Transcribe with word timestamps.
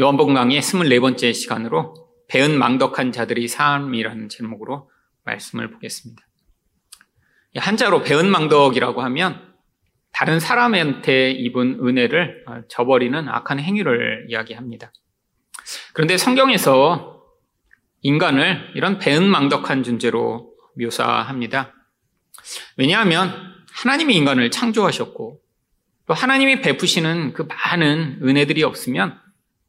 요한복음 0.00 0.32
강의 0.32 0.58
24번째 0.58 1.34
시간으로 1.34 2.08
배은 2.26 2.58
망덕한 2.58 3.12
자들의 3.12 3.46
삶이라는 3.46 4.30
제목으로 4.30 4.90
말씀을 5.24 5.70
보겠습니다. 5.70 6.22
한자로 7.56 8.02
배은 8.02 8.30
망덕이라고 8.30 9.02
하면 9.02 9.52
다른 10.10 10.40
사람한테 10.40 11.32
입은 11.32 11.80
은혜를 11.86 12.46
저버리는 12.70 13.28
악한 13.28 13.60
행위를 13.60 14.24
이야기합니다. 14.30 14.94
그런데 15.92 16.16
성경에서 16.16 17.22
인간을 18.00 18.72
이런 18.74 18.98
배은 18.98 19.28
망덕한 19.28 19.82
존재로 19.82 20.54
묘사합니다. 20.78 21.74
왜냐하면 22.78 23.30
하나님이 23.74 24.16
인간을 24.16 24.50
창조하셨고 24.50 25.42
또 26.06 26.14
하나님이 26.14 26.62
베푸시는 26.62 27.34
그 27.34 27.42
많은 27.42 28.20
은혜들이 28.22 28.62
없으면 28.62 29.21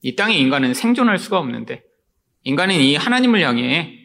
이 0.04 0.16
땅에 0.16 0.36
인간은 0.36 0.76
생존할 0.76 1.18
수가 1.18 1.40
없는데 1.40 1.84
인간은 2.44 2.76
이 2.76 2.96
하나님을 2.96 3.42
향해 3.42 4.00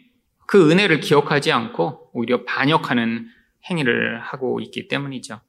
그 0.46 0.70
은혜를 0.70 1.00
기억하지 1.00 1.52
않고 1.52 2.12
오히려 2.14 2.44
반역하는 2.44 3.28
행위를 3.68 4.20
하고 4.20 4.60
있기 4.60 4.88
때문이죠. 4.88 5.40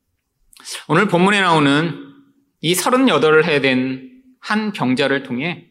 오늘 0.90 1.07
본문에 1.07 1.40
나오는 1.40 2.13
이 2.59 2.73
38해 2.73 3.62
된 3.62 4.09
한 4.40 4.71
병자를 4.71 5.23
통해 5.23 5.67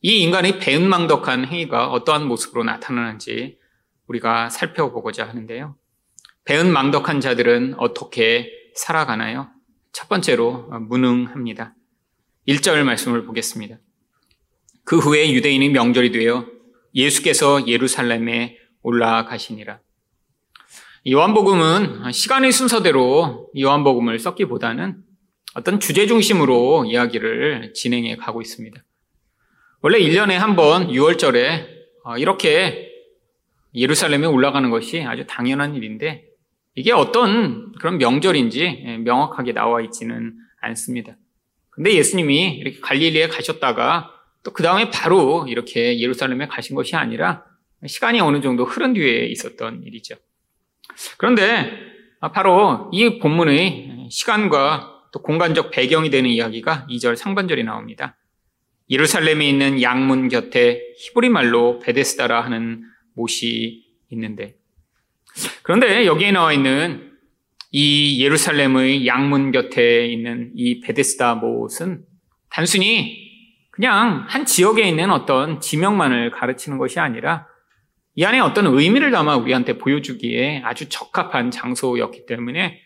이 0.00 0.22
인간의 0.22 0.58
배은망덕한 0.58 1.46
행위가 1.46 1.90
어떠한 1.90 2.26
모습으로 2.26 2.64
나타나는지 2.64 3.58
우리가 4.06 4.50
살펴보고자 4.50 5.28
하는데요. 5.28 5.76
배은망덕한 6.44 7.20
자들은 7.20 7.74
어떻게 7.78 8.52
살아가나요? 8.74 9.48
첫 9.92 10.08
번째로 10.08 10.68
무능합니다. 10.80 11.74
1절 12.46 12.84
말씀을 12.84 13.24
보겠습니다. 13.24 13.78
그 14.86 14.98
후에 14.98 15.32
유대인의 15.32 15.70
명절이 15.70 16.12
되어 16.12 16.46
예수께서 16.94 17.66
예루살렘에 17.66 18.56
올라가시니라. 18.82 19.80
요한복음은 21.10 22.12
시간의 22.12 22.52
순서대로 22.52 23.50
요한복음을 23.58 24.16
썼기보다는 24.18 25.02
어떤 25.56 25.80
주제 25.80 26.06
중심으로 26.06 26.84
이야기를 26.86 27.72
진행해 27.74 28.14
가고 28.16 28.40
있습니다. 28.40 28.80
원래 29.82 29.98
1년에 29.98 30.32
한 30.34 30.54
번 30.54 30.88
6월절에 30.88 31.66
어, 32.04 32.16
이렇게 32.16 32.92
예루살렘에 33.74 34.26
올라가는 34.26 34.70
것이 34.70 35.02
아주 35.02 35.26
당연한 35.26 35.74
일인데 35.74 36.24
이게 36.76 36.92
어떤 36.92 37.72
그런 37.72 37.98
명절인지 37.98 39.00
명확하게 39.04 39.52
나와 39.52 39.80
있지는 39.82 40.34
않습니다. 40.60 41.16
근데 41.70 41.92
예수님이 41.94 42.56
이렇게 42.58 42.78
갈릴리에 42.80 43.26
가셨다가 43.28 44.15
또 44.46 44.52
그 44.52 44.62
다음에 44.62 44.90
바로 44.90 45.44
이렇게 45.48 45.98
예루살렘에 45.98 46.46
가신 46.46 46.76
것이 46.76 46.94
아니라 46.94 47.44
시간이 47.84 48.20
어느 48.20 48.40
정도 48.40 48.64
흐른 48.64 48.92
뒤에 48.92 49.26
있었던 49.26 49.82
일이죠. 49.82 50.14
그런데 51.18 51.72
바로 52.32 52.88
이 52.92 53.18
본문의 53.18 54.06
시간과 54.08 55.08
또 55.12 55.20
공간적 55.20 55.72
배경이 55.72 56.10
되는 56.10 56.30
이야기가 56.30 56.86
2절 56.88 57.16
상반절에 57.16 57.64
나옵니다. 57.64 58.16
예루살렘에 58.88 59.48
있는 59.48 59.82
양문 59.82 60.28
곁에 60.28 60.80
히브리 60.98 61.28
말로 61.28 61.80
베데스다라 61.80 62.40
하는 62.40 62.84
못이 63.16 63.84
있는데 64.10 64.54
그런데 65.64 66.06
여기에 66.06 66.30
나와 66.30 66.52
있는 66.52 67.10
이 67.72 68.22
예루살렘의 68.22 69.08
양문 69.08 69.50
곁에 69.50 70.06
있는 70.06 70.52
이 70.54 70.80
베데스다 70.82 71.34
못은 71.34 72.04
단순히 72.48 73.25
그냥 73.76 74.24
한 74.26 74.46
지역에 74.46 74.88
있는 74.88 75.10
어떤 75.10 75.60
지명만을 75.60 76.30
가르치는 76.30 76.78
것이 76.78 76.98
아니라 76.98 77.46
이 78.14 78.24
안에 78.24 78.40
어떤 78.40 78.66
의미를 78.66 79.10
담아 79.10 79.36
우리한테 79.36 79.76
보여주기에 79.76 80.62
아주 80.64 80.88
적합한 80.88 81.50
장소였기 81.50 82.24
때문에 82.24 82.80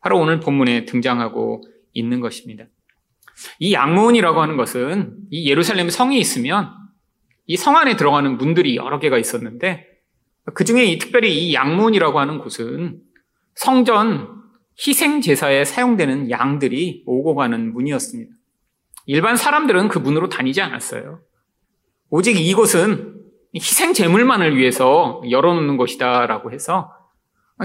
바로 0.00 0.20
오늘 0.20 0.38
본문에 0.38 0.84
등장하고 0.84 1.62
있는 1.92 2.20
것입니다. 2.20 2.64
이 3.58 3.72
양문이라고 3.72 4.40
하는 4.40 4.56
것은 4.56 5.16
이 5.30 5.50
예루살렘 5.50 5.90
성이 5.90 6.20
있으면 6.20 6.70
이 7.46 7.56
성 7.56 7.76
안에 7.76 7.96
들어가는 7.96 8.36
문들이 8.36 8.76
여러 8.76 9.00
개가 9.00 9.18
있었는데 9.18 9.86
그 10.54 10.64
중에 10.64 10.84
이 10.84 10.98
특별히 10.98 11.36
이 11.36 11.54
양문이라고 11.54 12.20
하는 12.20 12.38
곳은 12.38 13.00
성전 13.56 14.28
희생 14.86 15.20
제사에 15.20 15.64
사용되는 15.64 16.30
양들이 16.30 17.02
오고 17.06 17.34
가는 17.34 17.72
문이었습니다. 17.72 18.37
일반 19.08 19.36
사람들은 19.36 19.88
그 19.88 19.98
문으로 19.98 20.28
다니지 20.28 20.60
않았어요. 20.60 21.20
오직 22.10 22.38
이곳은 22.38 23.14
희생 23.56 23.94
제물만을 23.94 24.54
위해서 24.54 25.22
열어놓는 25.28 25.78
것이다라고 25.78 26.52
해서 26.52 26.92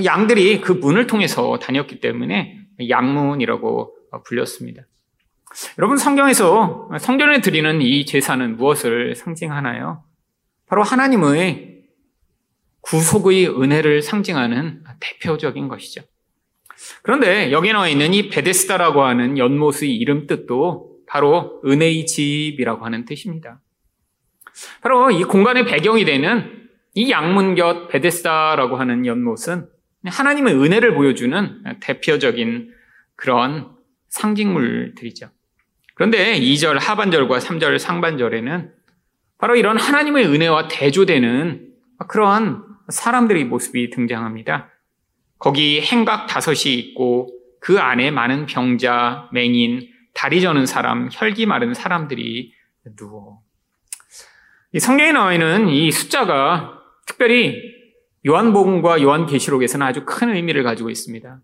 양들이 0.05 0.61
그 0.61 0.71
문을 0.71 1.05
통해서 1.05 1.59
다녔기 1.59 1.99
때문에 1.99 2.59
양문이라고 2.87 3.93
불렸습니다. 4.25 4.83
여러분 5.77 5.97
성경에서 5.97 6.89
성전에 6.97 7.41
드리는 7.41 7.81
이 7.81 8.05
제사는 8.05 8.55
무엇을 8.55 9.15
상징하나요? 9.15 10.05
바로 10.65 10.81
하나님의 10.81 11.83
구속의 12.79 13.49
은혜를 13.49 14.01
상징하는 14.01 14.85
대표적인 15.01 15.67
것이죠. 15.67 16.03
그런데 17.01 17.51
여기 17.51 17.73
나와 17.73 17.89
있는 17.89 18.13
이 18.13 18.29
베데스다라고 18.29 19.03
하는 19.03 19.37
연못의 19.37 19.93
이름 19.93 20.25
뜻도 20.25 20.92
바로 21.13 21.61
은혜의 21.63 22.07
집이라고 22.07 22.83
하는 22.83 23.05
뜻입니다. 23.05 23.61
바로 24.81 25.11
이 25.11 25.23
공간의 25.23 25.63
배경이 25.65 26.05
되는 26.05 26.67
이 26.95 27.11
양문 27.11 27.53
곁 27.53 27.87
베데스다라고 27.89 28.77
하는 28.77 29.05
연못은 29.05 29.67
하나님의 30.05 30.55
은혜를 30.55 30.95
보여주는 30.95 31.63
대표적인 31.81 32.73
그런 33.15 33.69
상징물들이죠. 34.09 35.29
그런데 35.93 36.39
2절 36.39 36.79
하반절과 36.79 37.37
3절 37.37 37.77
상반절에는 37.77 38.71
바로 39.37 39.55
이런 39.55 39.77
하나님의 39.77 40.25
은혜와 40.25 40.67
대조되는 40.67 41.73
그러한 42.07 42.63
사람들의 42.89 43.45
모습이 43.45 43.91
등장합니다. 43.91 44.71
거기 45.37 45.79
행각 45.79 46.25
다섯이 46.25 46.73
있고 46.73 47.29
그 47.59 47.79
안에 47.79 48.09
많은 48.09 48.47
병자, 48.47 49.29
맹인, 49.31 49.92
다리 50.13 50.41
저는 50.41 50.65
사람, 50.65 51.09
혈기 51.11 51.45
마른 51.45 51.73
사람들이 51.73 52.53
누워. 52.95 53.41
이 54.71 54.79
성경에 54.79 55.11
나와 55.11 55.33
있는 55.33 55.69
이 55.69 55.91
숫자가 55.91 56.79
특별히 57.05 57.61
요한복음과 58.25 59.01
요한계시록에서는 59.01 59.85
아주 59.85 60.03
큰 60.05 60.33
의미를 60.33 60.63
가지고 60.63 60.89
있습니다. 60.89 61.39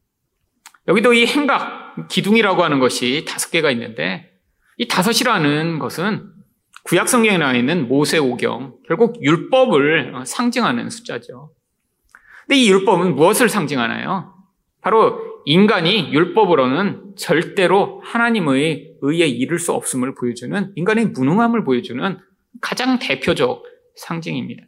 여기도 0.87 1.13
이 1.13 1.25
행각, 1.25 2.07
기둥이라고 2.07 2.63
하는 2.63 2.79
것이 2.79 3.25
다섯 3.27 3.51
개가 3.51 3.69
있는데 3.71 4.31
이 4.77 4.87
다섯이라는 4.87 5.79
것은 5.79 6.31
구약 6.83 7.09
성경에 7.09 7.37
나와 7.37 7.53
있는 7.53 7.87
모세 7.87 8.17
오경, 8.17 8.77
결국 8.87 9.21
율법을 9.21 10.13
상징하는 10.25 10.89
숫자죠. 10.89 11.51
근데 12.47 12.55
이 12.55 12.69
율법은 12.71 13.15
무엇을 13.15 13.49
상징하나요? 13.49 14.33
바로 14.81 15.28
인간이 15.45 16.11
율법으로는 16.13 17.15
절대로 17.17 18.01
하나님의 18.03 18.95
의에 19.01 19.27
이를 19.27 19.59
수 19.59 19.73
없음을 19.73 20.13
보여주는 20.15 20.71
인간의 20.75 21.07
무능함을 21.07 21.63
보여주는 21.63 22.17
가장 22.61 22.99
대표적 22.99 23.63
상징입니다. 23.95 24.63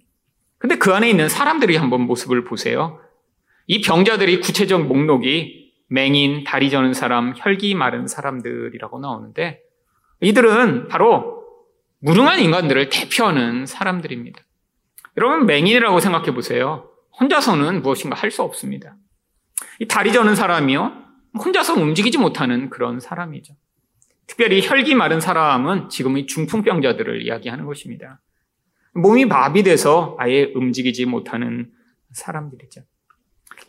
근데 0.57 0.77
그 0.77 0.93
안에 0.93 1.09
있는 1.09 1.29
사람들이 1.29 1.75
한번 1.75 2.01
모습을 2.01 2.43
보세요. 2.43 2.99
이 3.67 3.81
병자들이 3.81 4.41
구체적 4.41 4.85
목록이 4.85 5.73
맹인, 5.87 6.43
다리 6.43 6.69
저는 6.69 6.93
사람, 6.93 7.33
혈기 7.35 7.75
마른 7.75 8.07
사람들이라고 8.07 8.99
나오는데 8.99 9.61
이들은 10.21 10.87
바로 10.87 11.43
무능한 11.99 12.39
인간들을 12.39 12.89
대표하는 12.89 13.65
사람들입니다. 13.65 14.41
여러분 15.17 15.45
맹인이라고 15.45 15.99
생각해 15.99 16.33
보세요. 16.33 16.89
혼자서는 17.19 17.81
무엇인가 17.81 18.15
할 18.15 18.31
수 18.31 18.41
없습니다. 18.43 18.95
이 19.79 19.87
다리 19.87 20.11
저는 20.11 20.35
사람이요. 20.35 20.93
혼자서 21.37 21.75
움직이지 21.75 22.17
못하는 22.17 22.69
그런 22.69 22.99
사람이죠. 22.99 23.53
특별히 24.27 24.61
혈기 24.65 24.95
마른 24.95 25.19
사람은 25.19 25.89
지금의 25.89 26.25
중풍병자들을 26.27 27.25
이야기하는 27.25 27.65
것입니다. 27.65 28.21
몸이 28.93 29.25
마비돼서 29.25 30.15
아예 30.19 30.51
움직이지 30.55 31.05
못하는 31.05 31.71
사람들이죠. 32.11 32.81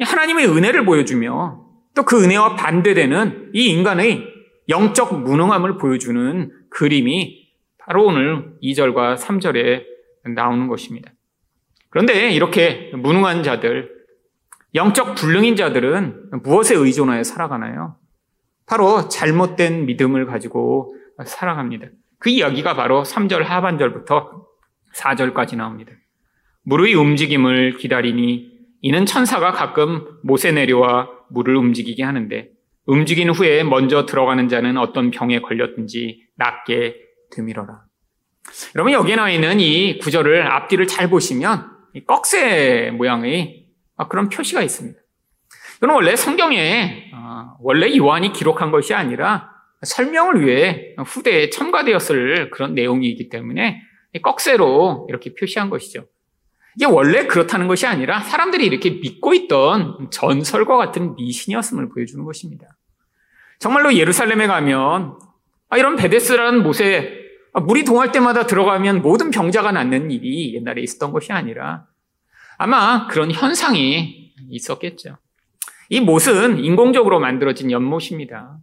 하나님의 0.00 0.46
은혜를 0.48 0.84
보여주며 0.84 1.72
또 1.94 2.02
그 2.04 2.22
은혜와 2.24 2.56
반대되는 2.56 3.50
이 3.52 3.66
인간의 3.68 4.26
영적 4.68 5.20
무능함을 5.22 5.76
보여주는 5.76 6.50
그림이 6.70 7.48
바로 7.78 8.06
오늘 8.06 8.56
2절과 8.62 9.18
3절에 9.18 9.84
나오는 10.34 10.68
것입니다. 10.68 11.12
그런데 11.90 12.30
이렇게 12.30 12.92
무능한 12.94 13.42
자들, 13.42 14.01
영적 14.74 15.14
불능인 15.14 15.56
자들은 15.56 16.30
무엇에 16.42 16.74
의존하여 16.74 17.24
살아가나요? 17.24 17.96
바로 18.66 19.08
잘못된 19.08 19.86
믿음을 19.86 20.26
가지고 20.26 20.94
살아갑니다. 21.24 21.88
그 22.18 22.30
이야기가 22.30 22.74
바로 22.74 23.02
3절 23.02 23.42
하반절부터 23.42 24.46
4절까지 24.94 25.56
나옵니다. 25.56 25.92
물의 26.62 26.94
움직임을 26.94 27.76
기다리니 27.76 28.52
이는 28.80 29.06
천사가 29.06 29.52
가끔 29.52 30.06
못에 30.22 30.52
내려와 30.52 31.08
물을 31.30 31.56
움직이게 31.56 32.02
하는데 32.02 32.50
움직인 32.86 33.30
후에 33.30 33.64
먼저 33.64 34.06
들어가는 34.06 34.48
자는 34.48 34.76
어떤 34.76 35.10
병에 35.10 35.40
걸렸든지 35.40 36.22
낫게 36.36 36.96
되밀어라. 37.30 37.82
여러분 38.74 38.92
여기에 38.92 39.16
나와 39.16 39.30
있는 39.30 39.60
이 39.60 39.98
구절을 39.98 40.46
앞뒤를 40.46 40.86
잘 40.86 41.08
보시면 41.08 41.70
꺽쇠 42.06 42.92
모양의 42.92 43.61
그런 44.08 44.28
표시가 44.28 44.62
있습니다. 44.62 44.98
이건 45.78 45.90
원래 45.90 46.16
성경에 46.16 47.10
어, 47.14 47.56
원래 47.60 47.96
요한이 47.96 48.32
기록한 48.32 48.70
것이 48.70 48.94
아니라 48.94 49.50
설명을 49.82 50.46
위해 50.46 50.94
후대에 50.98 51.50
첨가되었을 51.50 52.50
그런 52.50 52.74
내용이기 52.74 53.28
때문에 53.28 53.82
꺽쇠로 54.22 55.06
이렇게 55.08 55.34
표시한 55.34 55.70
것이죠. 55.70 56.06
이게 56.76 56.86
원래 56.86 57.26
그렇다는 57.26 57.68
것이 57.68 57.86
아니라 57.86 58.20
사람들이 58.20 58.64
이렇게 58.64 58.90
믿고 58.90 59.34
있던 59.34 60.10
전설과 60.10 60.76
같은 60.76 61.14
미신이었음을 61.16 61.88
보여주는 61.90 62.24
것입니다. 62.24 62.66
정말로 63.58 63.94
예루살렘에 63.94 64.46
가면 64.46 65.18
아, 65.68 65.78
이런 65.78 65.96
베데스라는 65.96 66.62
못에 66.62 67.20
아, 67.52 67.60
물이 67.60 67.84
동할 67.84 68.12
때마다 68.12 68.46
들어가면 68.46 69.02
모든 69.02 69.30
병자가 69.30 69.72
낫는 69.72 70.10
일이 70.10 70.54
옛날에 70.54 70.80
있었던 70.82 71.12
것이 71.12 71.32
아니라 71.32 71.86
아마 72.62 73.08
그런 73.08 73.32
현상이 73.32 74.30
있었겠죠. 74.48 75.18
이 75.88 76.00
못은 76.00 76.64
인공적으로 76.64 77.18
만들어진 77.18 77.72
연못입니다. 77.72 78.56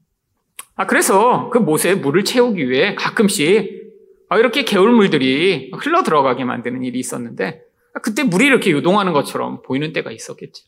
아, 0.78 0.88
그래서 0.88 1.50
그 1.50 1.58
못에 1.58 1.96
물을 1.96 2.24
채우기 2.24 2.70
위해 2.70 2.96
가끔씩 2.96 3.92
아, 4.30 4.38
이렇게 4.38 4.64
개울물들이 4.64 5.72
흘러 5.76 6.04
들어가게 6.04 6.46
만드는 6.46 6.82
일이 6.86 6.98
있었는데 6.98 7.62
그때 8.02 8.24
물이 8.24 8.46
이렇게 8.46 8.72
요동하는 8.72 9.12
것처럼 9.12 9.62
보이는 9.64 9.92
때가 9.92 10.12
있었겠죠. 10.12 10.64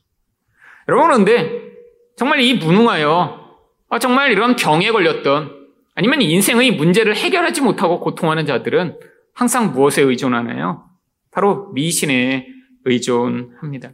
여러분 0.90 1.08
그런데 1.08 1.72
정말 2.18 2.42
이 2.42 2.56
무능하여 2.56 3.60
아, 3.88 4.00
정말 4.00 4.34
이런 4.34 4.58
병에 4.58 4.92
걸렸던 4.92 5.68
아니면 5.96 6.22
인생의 6.22 6.72
문제를 6.72 7.16
해결하지 7.16 7.62
못하고 7.62 8.02
고통하는 8.02 8.46
자들은 8.46 9.00
항상 9.34 9.72
무엇에 9.72 10.02
의존하나요? 10.02 10.84
바로 11.32 11.72
미신에 11.72 12.60
의존합니다. 12.86 13.92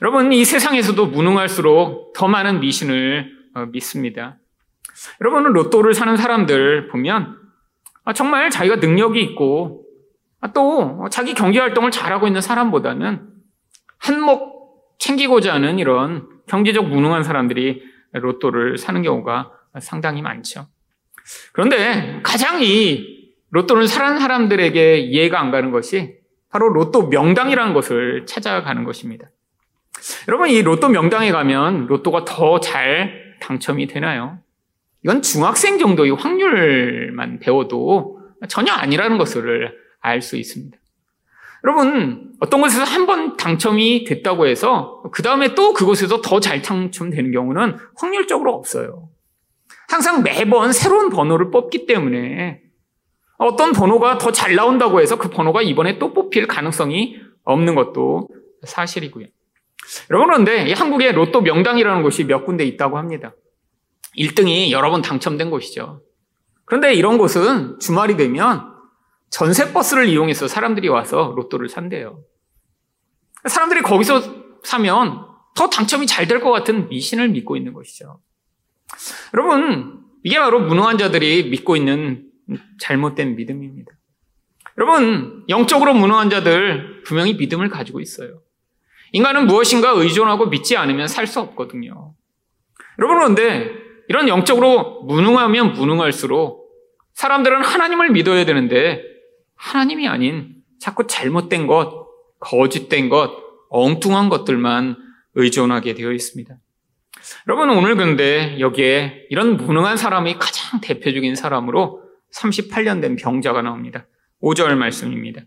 여러분 0.00 0.32
이 0.32 0.44
세상에서도 0.44 1.06
무능할수록 1.06 2.12
더 2.14 2.28
많은 2.28 2.60
미신을 2.60 3.30
어, 3.54 3.66
믿습니다. 3.66 4.38
여러분은 5.20 5.52
로또를 5.52 5.94
사는 5.94 6.16
사람들 6.16 6.88
보면 6.88 7.38
아, 8.04 8.12
정말 8.12 8.50
자기가 8.50 8.76
능력이 8.76 9.20
있고 9.22 9.84
아, 10.40 10.52
또 10.52 11.06
자기 11.10 11.34
경제 11.34 11.60
활동을 11.60 11.90
잘하고 11.90 12.26
있는 12.26 12.40
사람보다는 12.40 13.28
한몫 13.98 14.52
챙기고자 14.98 15.54
하는 15.54 15.78
이런 15.78 16.28
경제적 16.48 16.88
무능한 16.88 17.22
사람들이 17.22 17.82
로또를 18.12 18.76
사는 18.76 19.00
경우가 19.02 19.52
상당히 19.80 20.22
많죠. 20.22 20.66
그런데 21.52 22.20
가장 22.22 22.62
이 22.62 23.22
로또를 23.50 23.86
사는 23.86 24.18
사람들에게 24.18 24.98
이해가 24.98 25.40
안 25.40 25.50
가는 25.50 25.70
것이 25.70 26.21
바로 26.52 26.68
로또 26.68 27.08
명당이라는 27.08 27.72
것을 27.74 28.26
찾아가는 28.26 28.84
것입니다. 28.84 29.28
여러분, 30.28 30.48
이 30.50 30.62
로또 30.62 30.88
명당에 30.88 31.32
가면 31.32 31.86
로또가 31.86 32.24
더 32.24 32.60
잘 32.60 33.36
당첨이 33.40 33.86
되나요? 33.86 34.38
이건 35.02 35.22
중학생 35.22 35.78
정도의 35.78 36.12
확률만 36.12 37.38
배워도 37.40 38.20
전혀 38.48 38.72
아니라는 38.72 39.18
것을 39.18 39.76
알 40.00 40.20
수 40.20 40.36
있습니다. 40.36 40.76
여러분, 41.64 42.32
어떤 42.40 42.60
곳에서 42.60 42.84
한 42.84 43.06
번 43.06 43.36
당첨이 43.36 44.04
됐다고 44.04 44.46
해서 44.46 45.02
그 45.12 45.22
다음에 45.22 45.54
또 45.54 45.72
그곳에서 45.72 46.20
더 46.20 46.40
잘 46.40 46.60
당첨되는 46.60 47.32
경우는 47.32 47.76
확률적으로 47.96 48.52
없어요. 48.54 49.08
항상 49.88 50.22
매번 50.22 50.72
새로운 50.72 51.08
번호를 51.08 51.50
뽑기 51.50 51.86
때문에 51.86 52.61
어떤 53.42 53.72
번호가 53.72 54.18
더 54.18 54.30
잘 54.32 54.54
나온다고 54.54 55.00
해서 55.00 55.18
그 55.18 55.28
번호가 55.28 55.62
이번에 55.62 55.98
또 55.98 56.12
뽑힐 56.14 56.46
가능성이 56.46 57.16
없는 57.44 57.74
것도 57.74 58.28
사실이고요. 58.64 59.26
여러분, 60.10 60.28
그런데 60.28 60.72
한국에 60.72 61.12
로또 61.12 61.40
명당이라는 61.40 62.02
곳이 62.02 62.24
몇 62.24 62.44
군데 62.46 62.64
있다고 62.64 62.98
합니다. 62.98 63.34
1등이 64.16 64.70
여러 64.70 64.90
번 64.90 65.02
당첨된 65.02 65.50
곳이죠. 65.50 66.02
그런데 66.64 66.94
이런 66.94 67.18
곳은 67.18 67.78
주말이 67.80 68.16
되면 68.16 68.72
전세 69.30 69.72
버스를 69.72 70.08
이용해서 70.08 70.46
사람들이 70.46 70.88
와서 70.88 71.32
로또를 71.36 71.68
산대요. 71.68 72.20
사람들이 73.44 73.82
거기서 73.82 74.22
사면 74.62 75.26
더 75.54 75.68
당첨이 75.68 76.06
잘 76.06 76.28
될 76.28 76.40
것 76.40 76.50
같은 76.50 76.88
미신을 76.88 77.28
믿고 77.30 77.56
있는 77.56 77.72
것이죠. 77.72 78.20
여러분, 79.34 80.00
이게 80.22 80.38
바로 80.38 80.60
무능한 80.60 80.98
자들이 80.98 81.50
믿고 81.50 81.76
있는 81.76 82.30
잘못된 82.80 83.36
믿음입니다. 83.36 83.92
여러분, 84.78 85.44
영적으로 85.48 85.94
무능한 85.94 86.30
자들 86.30 87.02
분명히 87.04 87.34
믿음을 87.34 87.68
가지고 87.68 88.00
있어요. 88.00 88.40
인간은 89.12 89.46
무엇인가 89.46 89.90
의존하고 89.90 90.46
믿지 90.46 90.76
않으면 90.76 91.08
살 91.08 91.26
수 91.26 91.40
없거든요. 91.40 92.14
여러분, 92.98 93.18
그런데 93.18 93.70
이런 94.08 94.28
영적으로 94.28 95.02
무능하면 95.02 95.72
무능할수록 95.72 96.62
사람들은 97.14 97.62
하나님을 97.62 98.10
믿어야 98.10 98.44
되는데 98.44 99.02
하나님이 99.56 100.08
아닌 100.08 100.56
자꾸 100.80 101.06
잘못된 101.06 101.66
것, 101.66 102.06
거짓된 102.40 103.08
것, 103.08 103.30
엉뚱한 103.68 104.28
것들만 104.28 104.96
의존하게 105.34 105.94
되어 105.94 106.12
있습니다. 106.12 106.54
여러분, 107.46 107.70
오늘 107.70 107.96
근데 107.96 108.58
여기에 108.58 109.26
이런 109.30 109.56
무능한 109.56 109.96
사람이 109.96 110.34
가장 110.38 110.80
대표적인 110.80 111.34
사람으로 111.36 112.02
38년 112.34 113.00
된 113.00 113.16
병자가 113.16 113.62
나옵니다. 113.62 114.06
5절 114.42 114.74
말씀입니다. 114.76 115.42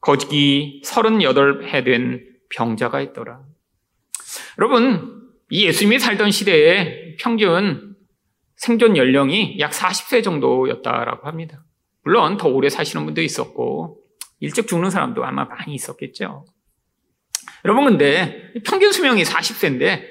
거기 0.00 0.82
38해 0.84 1.84
된 1.84 2.24
병자가 2.50 3.00
있더라. 3.00 3.42
여러분, 4.58 5.28
이 5.50 5.66
예수님이 5.66 5.98
살던 5.98 6.30
시대에 6.30 7.16
평균 7.16 7.96
생존 8.56 8.96
연령이 8.96 9.58
약 9.60 9.70
40세 9.70 10.22
정도였다라고 10.22 11.26
합니다. 11.26 11.64
물론 12.02 12.36
더 12.36 12.48
오래 12.48 12.68
사시는 12.68 13.04
분도 13.04 13.22
있었고 13.22 14.00
일찍 14.40 14.66
죽는 14.66 14.90
사람도 14.90 15.24
아마 15.24 15.44
많이 15.44 15.74
있었겠죠. 15.74 16.44
여러분 17.64 17.84
근데 17.84 18.52
평균 18.64 18.92
수명이 18.92 19.22
40세인데 19.22 20.02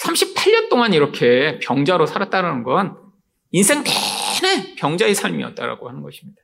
38년 0.00 0.68
동안 0.70 0.92
이렇게 0.92 1.58
병자로 1.60 2.06
살았다는 2.06 2.62
건 2.62 2.96
인생 3.52 3.84
내내 4.40 4.74
병자의 4.76 5.14
삶이었다라고 5.14 5.88
하는 5.88 6.02
것입니다. 6.02 6.40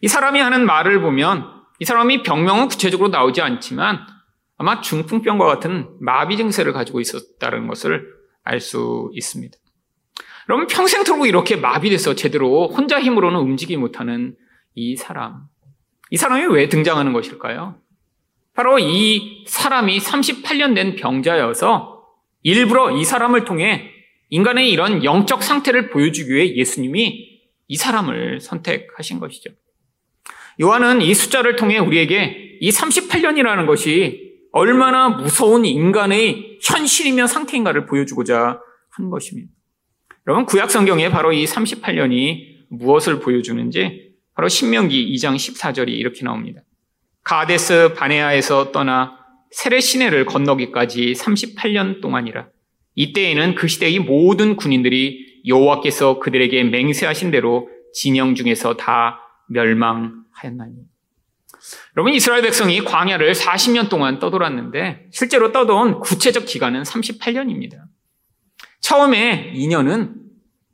이 0.00 0.08
사람이 0.08 0.40
하는 0.40 0.66
말을 0.66 1.00
보면 1.00 1.44
이 1.80 1.84
사람이 1.84 2.22
병명은 2.22 2.68
구체적으로 2.68 3.08
나오지 3.08 3.40
않지만 3.40 4.06
아마 4.56 4.80
중풍병과 4.80 5.46
같은 5.46 5.88
마비 6.00 6.36
증세를 6.36 6.72
가지고 6.72 7.00
있었다는 7.00 7.68
것을 7.68 8.18
알 8.44 8.60
수 8.60 9.10
있습니다. 9.12 9.56
여러분 10.48 10.66
평생토록 10.66 11.26
이렇게 11.26 11.56
마비돼서 11.56 12.14
제대로 12.14 12.68
혼자 12.68 13.00
힘으로는 13.00 13.38
움직이지 13.38 13.76
못하는 13.76 14.34
이 14.74 14.96
사람. 14.96 15.42
이 16.10 16.16
사람이 16.16 16.46
왜 16.54 16.68
등장하는 16.68 17.12
것일까요? 17.12 17.76
바로 18.54 18.78
이 18.78 19.44
사람이 19.46 19.98
38년 19.98 20.74
된 20.74 20.96
병자여서 20.96 22.02
일부러 22.42 22.90
이 22.96 23.04
사람을 23.04 23.44
통해 23.44 23.92
인간의 24.30 24.70
이런 24.70 25.04
영적 25.04 25.42
상태를 25.42 25.90
보여주기 25.90 26.32
위해 26.32 26.54
예수님이 26.54 27.40
이 27.68 27.76
사람을 27.76 28.40
선택하신 28.40 29.20
것이죠. 29.20 29.50
요한은 30.60 31.02
이 31.02 31.14
숫자를 31.14 31.56
통해 31.56 31.78
우리에게 31.78 32.58
이 32.60 32.70
38년이라는 32.70 33.66
것이 33.66 34.28
얼마나 34.52 35.08
무서운 35.08 35.64
인간의 35.64 36.58
현실이며 36.62 37.26
상태인가를 37.26 37.86
보여주고자 37.86 38.60
한 38.90 39.10
것입니다. 39.10 39.52
여러분 40.26 40.46
구약 40.46 40.70
성경에 40.70 41.10
바로 41.10 41.32
이 41.32 41.44
38년이 41.44 42.66
무엇을 42.70 43.20
보여주는지 43.20 44.14
바로 44.34 44.48
신명기 44.48 45.14
2장 45.14 45.36
14절이 45.36 45.88
이렇게 45.88 46.24
나옵니다. 46.24 46.62
가데스 47.22 47.94
바네아에서 47.94 48.72
떠나 48.72 49.18
세레 49.50 49.80
시내를 49.80 50.26
건너기까지 50.26 51.12
38년 51.12 52.00
동안이라. 52.00 52.48
이때에는 52.98 53.54
그 53.54 53.68
시대의 53.68 54.00
모든 54.00 54.56
군인들이 54.56 55.42
여호와께서 55.46 56.18
그들에게 56.18 56.64
맹세하신 56.64 57.30
대로 57.30 57.68
진영 57.94 58.34
중에서 58.34 58.76
다 58.76 59.20
멸망하였나니. 59.50 60.74
여러분 61.96 62.12
이스라엘 62.12 62.42
백성이 62.42 62.84
광야를 62.84 63.34
40년 63.34 63.88
동안 63.88 64.18
떠돌았는데 64.18 65.10
실제로 65.12 65.52
떠돈 65.52 66.00
구체적 66.00 66.44
기간은 66.44 66.82
38년입니다. 66.82 67.82
처음에 68.80 69.52
2년은 69.54 70.14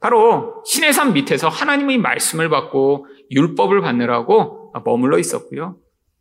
바로 0.00 0.62
신의 0.66 0.94
산 0.94 1.12
밑에서 1.12 1.50
하나님의 1.50 1.98
말씀을 1.98 2.48
받고 2.48 3.06
율법을 3.32 3.82
받느라고 3.82 4.72
머물러 4.82 5.18
있었고요. 5.18 5.76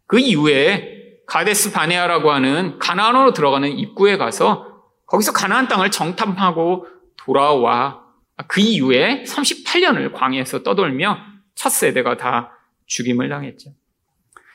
그 0.05 0.19
이후에 0.19 1.21
가데스 1.27 1.71
바네아라고 1.71 2.29
하는 2.29 2.77
가나안으로 2.79 3.31
들어가는 3.31 3.69
입구에 3.71 4.17
가서 4.17 4.72
거기서 5.13 5.31
가나안 5.31 5.67
땅을 5.67 5.91
정탐하고 5.91 6.87
돌아와 7.17 8.01
그 8.47 8.61
이후에 8.61 9.23
38년을 9.27 10.11
광야에서 10.11 10.63
떠돌며 10.63 11.19
첫 11.53 11.69
세대가 11.69 12.17
다 12.17 12.57
죽임을 12.87 13.29
당했죠. 13.29 13.69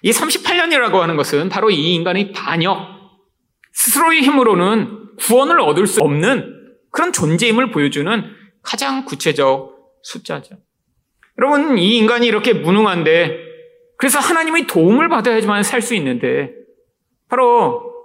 이 0.03 0.11
38년이라고 0.11 0.95
하는 0.95 1.17
것은 1.17 1.49
바로 1.49 1.71
이 1.71 1.95
인간의 1.95 2.33
반역, 2.33 2.77
스스로의 3.73 4.23
힘으로는 4.23 5.17
구원을 5.21 5.61
얻을 5.61 5.87
수 5.87 6.01
없는 6.01 6.75
그런 6.91 7.13
존재임을 7.13 7.71
보여주는 7.71 8.25
가장 8.63 9.05
구체적 9.05 9.77
숫자죠. 10.03 10.57
여러분, 11.39 11.79
이 11.79 11.97
인간이 11.99 12.27
이렇게 12.27 12.53
무능한데, 12.53 13.39
그래서 13.97 14.19
하나님의 14.19 14.67
도움을 14.67 15.09
받아야지만 15.09 15.63
살 15.63 15.83
수 15.83 15.95
있는데, 15.95 16.51
바로 17.29 17.98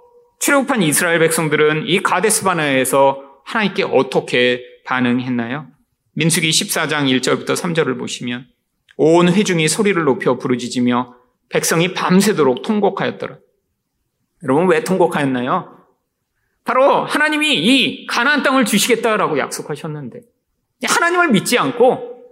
출애굽한 0.44 0.82
이스라엘 0.82 1.20
백성들은 1.20 1.86
이 1.86 2.02
가데스바나에서 2.02 3.40
하나님께 3.46 3.84
어떻게 3.84 4.62
반응했나요? 4.84 5.68
민수기 6.12 6.50
14장 6.50 7.08
1절부터 7.08 7.56
3절을 7.56 7.98
보시면 7.98 8.46
온 8.98 9.32
회중이 9.32 9.66
소리를 9.68 10.04
높여 10.04 10.36
부르짖으며 10.36 11.14
백성이 11.48 11.94
밤새도록 11.94 12.60
통곡하였더라. 12.60 13.38
여러분 14.42 14.68
왜 14.68 14.84
통곡하였나요? 14.84 15.78
바로 16.64 17.06
하나님이 17.06 17.54
이 17.54 18.06
가나안 18.06 18.42
땅을 18.42 18.66
주시겠다라고 18.66 19.38
약속하셨는데 19.38 20.20
하나님을 20.84 21.30
믿지 21.30 21.58
않고 21.58 22.22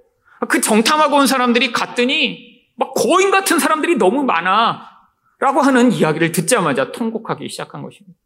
그 0.50 0.61
정탐하고 0.61 1.16
온 1.16 1.26
사람들이 1.26 1.73
갔더니 1.73 2.61
막 2.76 2.92
고인 2.92 3.31
같은 3.31 3.59
사람들이 3.59 3.97
너무 3.97 4.23
많아 4.23 4.92
라고 5.43 5.61
하는 5.61 5.91
이야기를 5.91 6.31
듣자마자 6.31 6.93
통곡하기 6.93 7.49
시작한 7.49 7.83
것입니다. 7.83 8.17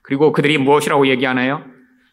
그리고 0.00 0.30
그들이 0.30 0.58
무엇이라고 0.58 1.08
얘기하나요? 1.08 1.64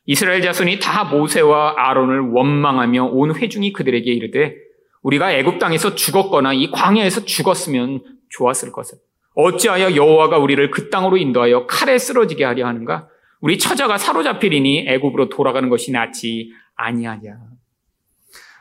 이스라엘 0.08 0.42
자손이 0.42 0.80
다 0.80 1.04
모세와 1.04 1.76
아론을 1.78 2.32
원망하며 2.32 3.10
온 3.12 3.36
회중이 3.36 3.74
그들에게 3.74 4.12
이르되 4.12 4.56
우리가 5.04 5.34
애굽 5.34 5.60
땅에서 5.60 5.94
죽었거나 5.94 6.54
이 6.54 6.72
광야에서 6.72 7.26
죽었으면 7.26 8.02
좋았을 8.30 8.72
것을. 8.72 8.98
어찌하여 9.36 9.96
여호와가 9.96 10.40
우리를 10.40 10.72
그 10.72 10.90
땅으로 10.90 11.18
인도하여 11.18 11.68
칼에 11.68 12.00
쓰러지게 12.00 12.44
하려 12.44 12.66
하는가? 12.66 13.08
우리 13.42 13.60
처자가 13.60 14.00
사로잡히리니 14.00 14.88
애굽으로 14.88 15.30
돌아가는 15.30 15.70
것이 15.70 15.92
낫지 15.92 16.52
아니하냐. 16.74 17.38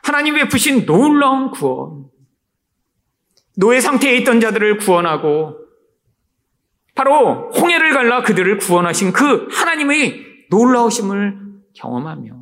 하나님 0.03 0.35
베푸신 0.35 0.85
놀라운 0.85 1.49
구원. 1.49 2.05
노예 3.57 3.79
상태에 3.79 4.17
있던 4.17 4.39
자들을 4.39 4.77
구원하고 4.77 5.68
바로 6.99 7.49
홍해를 7.51 7.93
갈라 7.93 8.23
그들을 8.23 8.57
구원하신 8.57 9.13
그 9.13 9.47
하나님의 9.49 10.47
놀라우심을 10.49 11.39
경험하며 11.73 12.33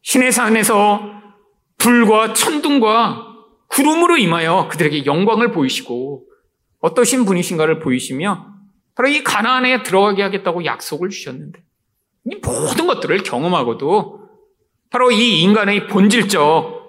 신의 0.00 0.32
산에서 0.32 1.02
불과 1.76 2.32
천둥과 2.32 3.26
구름으로 3.68 4.16
임하여 4.16 4.68
그들에게 4.70 5.04
영광을 5.04 5.52
보이시고 5.52 6.24
어떠신 6.80 7.26
분이신가를 7.26 7.80
보이시며 7.80 8.46
바로 8.94 9.10
이 9.10 9.22
가나안에 9.22 9.82
들어가게 9.82 10.22
하겠다고 10.22 10.64
약속을 10.64 11.10
주셨는데 11.10 11.62
이 12.30 12.36
모든 12.36 12.86
것들을 12.86 13.22
경험하고도 13.24 14.26
바로 14.88 15.10
이 15.10 15.42
인간의 15.42 15.88
본질적 15.88 16.80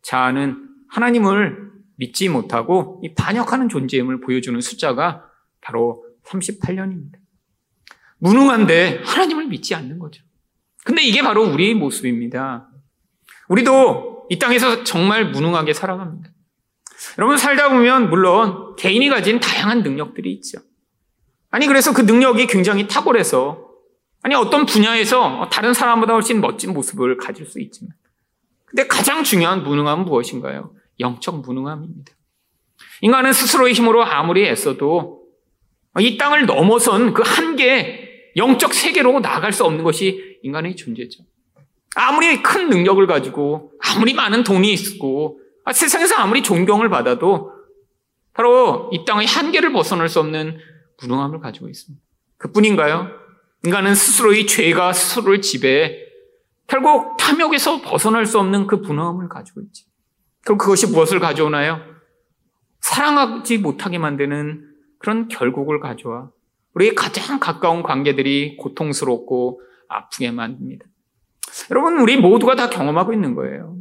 자아는 0.00 0.66
하나님을 0.88 1.70
믿지 1.96 2.30
못하고 2.30 3.02
이 3.04 3.12
반역하는 3.12 3.68
존재임을 3.68 4.22
보여주는 4.22 4.58
숫자가 4.58 5.22
바로 5.60 6.05
38년입니다. 6.26 7.18
무능한데 8.18 9.02
하나님을 9.04 9.46
믿지 9.46 9.74
않는 9.74 9.98
거죠. 9.98 10.22
근데 10.84 11.02
이게 11.02 11.22
바로 11.22 11.44
우리의 11.44 11.74
모습입니다. 11.74 12.68
우리도 13.48 14.26
이 14.30 14.38
땅에서 14.38 14.84
정말 14.84 15.30
무능하게 15.30 15.72
살아갑니다. 15.72 16.30
여러분 17.18 17.36
살다 17.36 17.68
보면 17.68 18.10
물론 18.10 18.74
개인이 18.76 19.08
가진 19.08 19.40
다양한 19.40 19.82
능력들이 19.82 20.32
있죠. 20.34 20.58
아니 21.50 21.66
그래서 21.66 21.92
그 21.92 22.02
능력이 22.02 22.46
굉장히 22.46 22.86
탁월해서 22.88 23.66
아니 24.22 24.34
어떤 24.34 24.66
분야에서 24.66 25.48
다른 25.52 25.74
사람보다 25.74 26.12
훨씬 26.14 26.40
멋진 26.40 26.72
모습을 26.72 27.16
가질 27.16 27.46
수 27.46 27.60
있지만 27.60 27.92
근데 28.64 28.86
가장 28.86 29.22
중요한 29.22 29.62
무능함은 29.62 30.04
무엇인가요? 30.04 30.74
영적 30.98 31.42
무능함입니다. 31.42 32.12
인간은 33.02 33.32
스스로의 33.32 33.74
힘으로 33.74 34.04
아무리 34.04 34.46
애써도 34.46 35.25
이 36.00 36.18
땅을 36.18 36.46
넘어선 36.46 37.14
그 37.14 37.22
한계, 37.24 38.32
영적 38.36 38.74
세계로 38.74 39.20
나아갈 39.20 39.52
수 39.52 39.64
없는 39.64 39.82
것이 39.84 40.38
인간의 40.42 40.76
존재죠. 40.76 41.24
아무리 41.94 42.42
큰 42.42 42.68
능력을 42.68 43.04
가지고, 43.06 43.72
아무리 43.80 44.12
많은 44.12 44.44
돈이 44.44 44.72
있고, 44.72 45.40
아, 45.64 45.72
세상에서 45.72 46.16
아무리 46.16 46.42
존경을 46.42 46.90
받아도 46.90 47.52
바로 48.34 48.90
이 48.92 49.04
땅의 49.06 49.26
한계를 49.26 49.72
벗어날 49.72 50.08
수 50.08 50.20
없는 50.20 50.58
무능함을 51.00 51.40
가지고 51.40 51.68
있습니다. 51.68 52.04
그 52.36 52.52
뿐인가요? 52.52 53.10
인간은 53.64 53.94
스스로의 53.94 54.46
죄가 54.46 54.92
스스로를 54.92 55.40
지배해 55.40 56.06
결국 56.66 57.16
탐욕에서 57.16 57.80
벗어날 57.80 58.26
수 58.26 58.38
없는 58.38 58.66
그 58.66 58.82
분함을 58.82 59.28
가지고 59.28 59.60
있지. 59.62 59.86
그럼 60.44 60.58
그것이 60.58 60.86
무엇을 60.88 61.18
가져오나요? 61.18 61.80
사랑하지 62.80 63.58
못하게 63.58 63.98
만드는 63.98 64.75
그런 64.98 65.28
결국을 65.28 65.80
가져와 65.80 66.30
우리 66.74 66.94
가장 66.94 67.40
가까운 67.40 67.82
관계들이 67.82 68.56
고통스럽고 68.58 69.62
아프게 69.88 70.30
만듭니다. 70.30 70.84
여러분, 71.70 71.98
우리 72.00 72.16
모두가 72.16 72.54
다 72.54 72.68
경험하고 72.68 73.12
있는 73.12 73.34
거예요. 73.34 73.76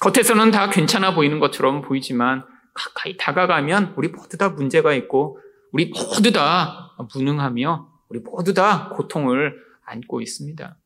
겉에서는 0.00 0.50
다 0.50 0.70
괜찮아 0.70 1.14
보이는 1.14 1.40
것처럼 1.40 1.82
보이지만 1.82 2.44
가까이 2.74 3.16
다가가면 3.16 3.94
우리 3.96 4.08
모두 4.08 4.36
다 4.36 4.50
문제가 4.50 4.92
있고 4.94 5.40
우리 5.72 5.86
모두 5.86 6.30
다 6.32 6.94
무능하며 7.14 7.88
우리 8.08 8.20
모두 8.20 8.54
다 8.54 8.90
고통을 8.94 9.56
안고 9.84 10.20
있습니다. 10.20 10.76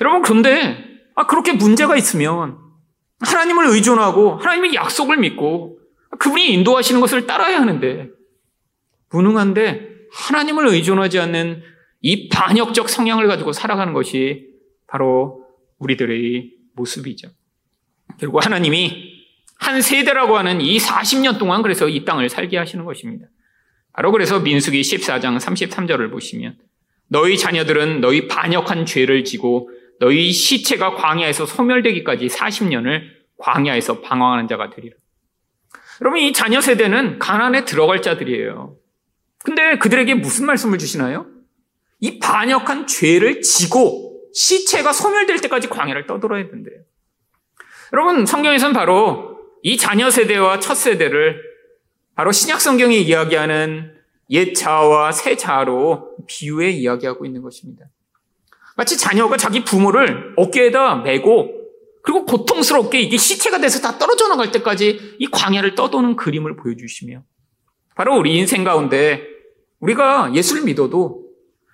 여러분, 0.00 0.22
그런데 0.22 0.84
아, 1.14 1.26
그렇게 1.26 1.52
문제가 1.52 1.96
있으면 1.96 2.58
하나님을 3.20 3.66
의존하고 3.68 4.36
하나님의 4.36 4.74
약속을 4.74 5.18
믿고 5.18 5.78
그분이 6.18 6.52
인도하시는 6.52 7.00
것을 7.00 7.26
따라야 7.26 7.60
하는데 7.60 8.10
무능한데 9.14 9.88
하나님을 10.12 10.66
의존하지 10.68 11.20
않는 11.20 11.62
이 12.00 12.28
반역적 12.28 12.88
성향을 12.88 13.28
가지고 13.28 13.52
살아가는 13.52 13.92
것이 13.92 14.48
바로 14.86 15.46
우리들의 15.78 16.50
모습이죠. 16.74 17.28
결국 18.18 18.44
하나님이 18.44 19.12
한 19.58 19.80
세대라고 19.80 20.36
하는 20.36 20.60
이 20.60 20.78
40년 20.78 21.38
동안 21.38 21.62
그래서 21.62 21.88
이 21.88 22.04
땅을 22.04 22.28
살게 22.28 22.58
하시는 22.58 22.84
것입니다. 22.84 23.26
바로 23.92 24.10
그래서 24.10 24.40
민수기 24.40 24.80
14장 24.80 25.38
33절을 25.38 26.10
보시면 26.10 26.58
너희 27.08 27.38
자녀들은 27.38 28.00
너희 28.00 28.26
반역한 28.26 28.86
죄를 28.86 29.24
지고 29.24 29.70
너희 30.00 30.32
시체가 30.32 30.96
광야에서 30.96 31.46
소멸되기까지 31.46 32.26
40년을 32.26 33.02
광야에서 33.38 34.00
방황하는 34.00 34.48
자가 34.48 34.70
되리라. 34.70 34.96
여러분 36.00 36.20
이 36.20 36.32
자녀 36.32 36.60
세대는 36.60 37.20
가난에 37.20 37.64
들어갈 37.64 38.02
자들이에요. 38.02 38.76
근데 39.44 39.76
그들에게 39.78 40.14
무슨 40.14 40.46
말씀을 40.46 40.78
주시나요? 40.78 41.26
이 42.00 42.18
반역한 42.18 42.86
죄를 42.86 43.42
지고 43.42 44.22
시체가 44.32 44.92
소멸될 44.92 45.38
때까지 45.42 45.68
광야를 45.68 46.06
떠돌아야 46.06 46.48
된대요. 46.48 46.80
여러분 47.92 48.24
성경에서는 48.24 48.72
바로 48.72 49.38
이 49.62 49.76
자녀 49.76 50.10
세대와 50.10 50.60
첫 50.60 50.74
세대를 50.74 51.40
바로 52.14 52.32
신약 52.32 52.60
성경이 52.60 53.02
이야기하는 53.02 53.94
옛 54.30 54.54
자아와 54.54 55.12
새 55.12 55.36
자아로 55.36 56.16
비유해 56.26 56.70
이야기하고 56.70 57.26
있는 57.26 57.42
것입니다. 57.42 57.84
마치 58.76 58.96
자녀가 58.96 59.36
자기 59.36 59.62
부모를 59.62 60.32
어깨에다 60.36 60.96
메고 60.96 61.52
그리고 62.02 62.24
고통스럽게 62.24 62.98
이게 62.98 63.18
시체가 63.18 63.58
돼서 63.58 63.80
다 63.80 63.98
떨어져 63.98 64.26
나갈 64.28 64.50
때까지 64.50 65.16
이 65.18 65.26
광야를 65.26 65.74
떠도는 65.74 66.16
그림을 66.16 66.56
보여주시며 66.56 67.22
바로 67.94 68.16
우리 68.16 68.38
인생 68.38 68.64
가운데 68.64 69.33
우리가 69.84 70.34
예수를 70.34 70.64
믿어도 70.64 71.24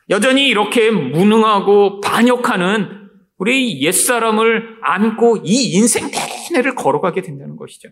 여전히 0.09 0.49
이렇게 0.49 0.91
무능하고 0.91 2.01
반역하는 2.01 3.09
우리 3.39 3.81
옛사람을 3.83 4.79
안고 4.83 5.39
이 5.45 5.73
인생 5.73 6.11
내내를 6.51 6.75
걸어가게 6.75 7.23
된다는 7.23 7.57
것이죠. 7.57 7.89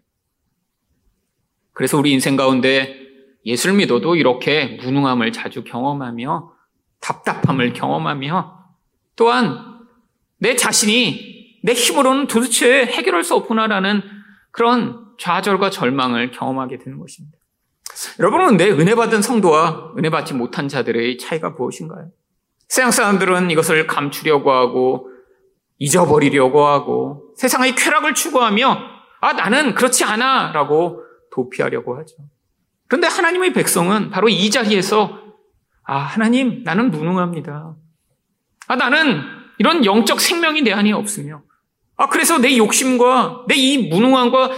그래서 1.72 1.96
우리 1.96 2.12
인생 2.12 2.36
가운데 2.36 2.96
예수를 3.46 3.76
믿어도 3.76 4.16
이렇게 4.16 4.78
무능함을 4.82 5.32
자주 5.32 5.62
경험하며 5.62 6.52
답답함을 7.00 7.72
경험하며 7.72 8.58
또한 9.14 9.78
내 10.38 10.56
자신이 10.56 11.60
내 11.62 11.72
힘으로는 11.72 12.26
도대체 12.26 12.84
해결할 12.84 13.22
수 13.22 13.36
없구나라는 13.36 14.02
그런 14.50 15.06
좌절과 15.18 15.70
절망을 15.70 16.32
경험하게 16.32 16.78
되는 16.78 16.98
것입니다. 16.98 17.38
여러분은 18.18 18.46
근데 18.48 18.70
은혜 18.70 18.94
받은 18.94 19.22
성도와 19.22 19.92
은혜 19.98 20.10
받지 20.10 20.34
못한 20.34 20.68
자들의 20.68 21.18
차이가 21.18 21.50
무엇인가요? 21.50 22.10
세상 22.68 22.90
사람들은 22.90 23.50
이것을 23.50 23.86
감추려고 23.86 24.52
하고 24.52 25.08
잊어버리려고 25.78 26.66
하고 26.66 27.32
세상의 27.36 27.74
쾌락을 27.74 28.14
추구하며 28.14 28.78
아 29.20 29.32
나는 29.32 29.74
그렇지 29.74 30.04
않아라고 30.04 31.02
도피하려고 31.32 31.96
하죠. 31.98 32.16
그런데 32.88 33.06
하나님의 33.06 33.52
백성은 33.52 34.10
바로 34.10 34.28
이 34.28 34.50
자리에서 34.50 35.18
아 35.84 35.96
하나님 35.98 36.62
나는 36.64 36.90
무능합니다. 36.90 37.74
아 38.66 38.76
나는 38.76 39.22
이런 39.58 39.84
영적 39.84 40.20
생명이 40.20 40.62
내 40.62 40.72
안에 40.72 40.92
없으며 40.92 41.42
아 41.96 42.08
그래서 42.08 42.38
내 42.38 42.56
욕심과 42.56 43.44
내 43.48 43.54
이 43.56 43.88
무능함과 43.88 44.50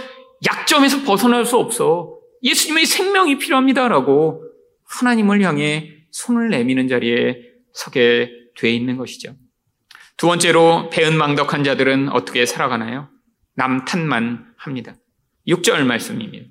약점에서 0.45 1.03
벗어날 1.03 1.45
수 1.45 1.57
없어. 1.57 2.10
예수님의 2.43 2.85
생명이 2.85 3.37
필요합니다라고 3.37 4.43
하나님을 4.85 5.41
향해 5.41 5.93
손을 6.11 6.49
내미는 6.49 6.87
자리에 6.87 7.37
서게 7.73 8.31
돼 8.57 8.71
있는 8.71 8.97
것이죠. 8.97 9.35
두 10.17 10.27
번째로 10.27 10.89
배은망덕한 10.91 11.63
자들은 11.63 12.09
어떻게 12.09 12.45
살아가나요? 12.45 13.09
남탓만 13.55 14.53
합니다. 14.57 14.95
6절 15.47 15.83
말씀입니다. 15.83 16.47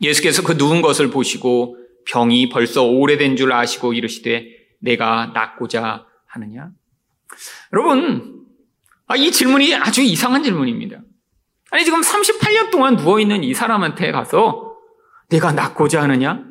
예수께서 0.00 0.42
그 0.42 0.52
누운 0.52 0.82
것을 0.82 1.10
보시고 1.10 1.76
병이 2.06 2.50
벌써 2.50 2.84
오래된 2.84 3.36
줄 3.36 3.52
아시고 3.52 3.92
이르시되 3.92 4.46
내가 4.80 5.32
낫고자 5.34 6.06
하느냐? 6.26 6.70
여러분, 7.72 8.46
아, 9.06 9.16
이 9.16 9.32
질문이 9.32 9.74
아주 9.74 10.02
이상한 10.02 10.42
질문입니다. 10.42 11.00
아니, 11.70 11.84
지금 11.84 12.00
38년 12.00 12.70
동안 12.70 12.96
누워있는 12.96 13.44
이 13.44 13.54
사람한테 13.54 14.12
가서 14.12 14.67
내가 15.30 15.52
낫고자 15.52 16.02
하느냐? 16.02 16.42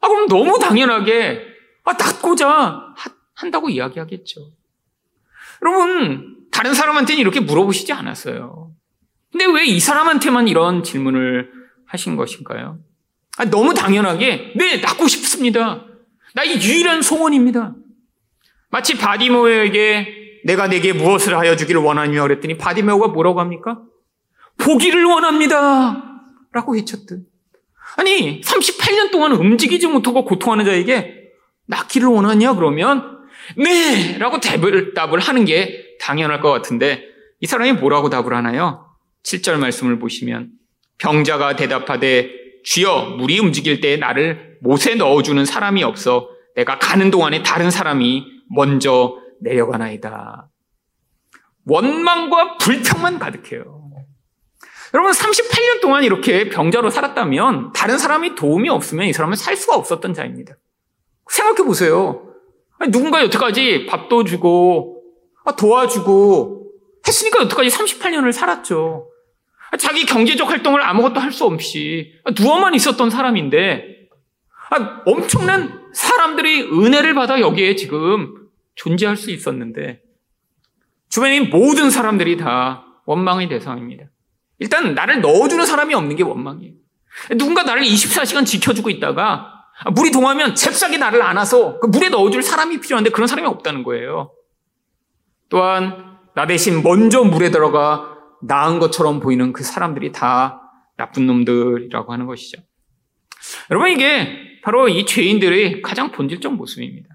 아, 0.00 0.08
그럼 0.08 0.28
너무 0.28 0.58
당연하게, 0.58 1.42
아, 1.84 1.92
낫고자 1.92 2.94
한다고 3.34 3.68
이야기하겠죠. 3.70 4.40
여러분, 5.62 6.36
다른 6.50 6.74
사람한테는 6.74 7.20
이렇게 7.20 7.40
물어보시지 7.40 7.92
않았어요. 7.92 8.72
근데 9.32 9.46
왜 9.46 9.64
이 9.64 9.78
사람한테만 9.80 10.48
이런 10.48 10.82
질문을 10.82 11.50
하신 11.86 12.16
것인가요? 12.16 12.78
아, 13.38 13.44
너무 13.46 13.72
당연하게, 13.74 14.52
네, 14.56 14.78
낫고 14.80 15.08
싶습니다. 15.08 15.84
나의 16.34 16.60
유일한 16.62 17.02
소원입니다. 17.02 17.74
마치 18.70 18.96
바디모에게 18.98 20.42
내가 20.44 20.68
내게 20.68 20.92
무엇을 20.92 21.36
하여 21.36 21.56
주기를 21.56 21.80
원하냐 21.80 22.22
그랬더니 22.22 22.56
바디모가 22.56 23.08
뭐라고 23.08 23.40
합니까? 23.40 23.80
보기를 24.58 25.04
원합니다. 25.04 26.20
라고 26.52 26.74
외쳤듯. 26.74 27.29
아니, 27.96 28.40
38년 28.40 29.10
동안 29.10 29.32
움직이지 29.32 29.86
못하고 29.86 30.24
고통하는 30.24 30.64
자에게 30.64 31.30
낫기를 31.66 32.08
원하냐? 32.08 32.54
그러면 32.54 33.18
네! 33.56 34.18
라고 34.18 34.38
답을, 34.40 34.94
답을 34.94 35.18
하는 35.18 35.44
게 35.44 35.96
당연할 36.00 36.40
것 36.40 36.50
같은데 36.50 37.04
이 37.40 37.46
사람이 37.46 37.74
뭐라고 37.74 38.10
답을 38.10 38.34
하나요? 38.34 38.86
7절 39.24 39.56
말씀을 39.58 39.98
보시면 39.98 40.50
병자가 40.98 41.56
대답하되 41.56 42.30
주여 42.64 43.16
물이 43.18 43.38
움직일 43.38 43.80
때 43.80 43.96
나를 43.96 44.58
못에 44.60 44.94
넣어주는 44.96 45.44
사람이 45.44 45.82
없어 45.82 46.28
내가 46.54 46.78
가는 46.78 47.10
동안에 47.10 47.42
다른 47.42 47.70
사람이 47.70 48.26
먼저 48.50 49.16
내려가나이다. 49.40 50.48
원망과 51.66 52.58
불평만 52.58 53.18
가득해요. 53.18 53.79
여러분 54.94 55.12
38년 55.12 55.80
동안 55.80 56.02
이렇게 56.04 56.48
병자로 56.48 56.90
살았다면 56.90 57.72
다른 57.72 57.98
사람이 57.98 58.34
도움이 58.34 58.68
없으면 58.68 59.06
이 59.06 59.12
사람은 59.12 59.36
살 59.36 59.56
수가 59.56 59.76
없었던 59.76 60.14
자입니다. 60.14 60.54
생각해 61.28 61.64
보세요. 61.64 62.26
누군가 62.90 63.22
여태까지 63.22 63.86
밥도 63.86 64.24
주고 64.24 65.02
아, 65.44 65.54
도와주고 65.54 66.72
했으니까 67.06 67.42
여태까지 67.44 67.68
38년을 67.68 68.32
살았죠. 68.32 69.08
자기 69.78 70.04
경제적 70.04 70.48
활동을 70.50 70.82
아무것도 70.82 71.20
할 71.20 71.30
수 71.30 71.44
없이 71.44 72.12
누워만 72.38 72.74
있었던 72.74 73.10
사람인데 73.10 74.08
아, 74.70 75.02
엄청난 75.06 75.88
사람들이 75.92 76.62
은혜를 76.62 77.14
받아 77.14 77.40
여기에 77.40 77.76
지금 77.76 78.34
존재할 78.74 79.16
수 79.16 79.30
있었는데 79.30 80.00
있는 81.16 81.50
모든 81.50 81.90
사람들이 81.90 82.36
다 82.36 82.84
원망의 83.04 83.48
대상입니다. 83.48 84.06
일단 84.60 84.94
나를 84.94 85.20
넣어주는 85.20 85.66
사람이 85.66 85.94
없는 85.94 86.16
게 86.16 86.22
원망이에요. 86.22 86.74
누군가 87.36 87.64
나를 87.64 87.82
24시간 87.82 88.46
지켜주고 88.46 88.90
있다가 88.90 89.64
물이 89.94 90.12
동하면 90.12 90.54
잽싸게 90.54 90.98
나를 90.98 91.22
안아서 91.22 91.80
그 91.80 91.86
물에 91.86 92.10
넣어줄 92.10 92.42
사람이 92.42 92.80
필요한데 92.80 93.10
그런 93.10 93.26
사람이 93.26 93.48
없다는 93.48 93.82
거예요. 93.82 94.32
또한 95.48 96.18
나 96.34 96.46
대신 96.46 96.82
먼저 96.82 97.24
물에 97.24 97.50
들어가 97.50 98.16
나은 98.42 98.78
것처럼 98.78 99.20
보이는 99.20 99.52
그 99.52 99.64
사람들이 99.64 100.12
다 100.12 100.60
나쁜 100.96 101.26
놈들이라고 101.26 102.12
하는 102.12 102.26
것이죠. 102.26 102.62
여러분 103.70 103.90
이게 103.90 104.60
바로 104.62 104.88
이 104.88 105.06
죄인들의 105.06 105.80
가장 105.80 106.12
본질적 106.12 106.54
모습입니다. 106.54 107.08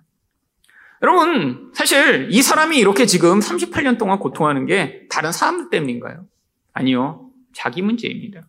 여러분 1.03 1.71
사실 1.73 2.29
이 2.31 2.41
사람이 2.41 2.77
이렇게 2.77 3.05
지금 3.05 3.39
38년 3.39 3.99
동안 3.99 4.17
고통하는 4.17 4.65
게 4.65 5.07
다른 5.11 5.31
사람들 5.31 5.69
때문인가요? 5.69 6.25
아니요. 6.73 7.24
자기 7.55 7.81
문제입니다. 7.81 8.47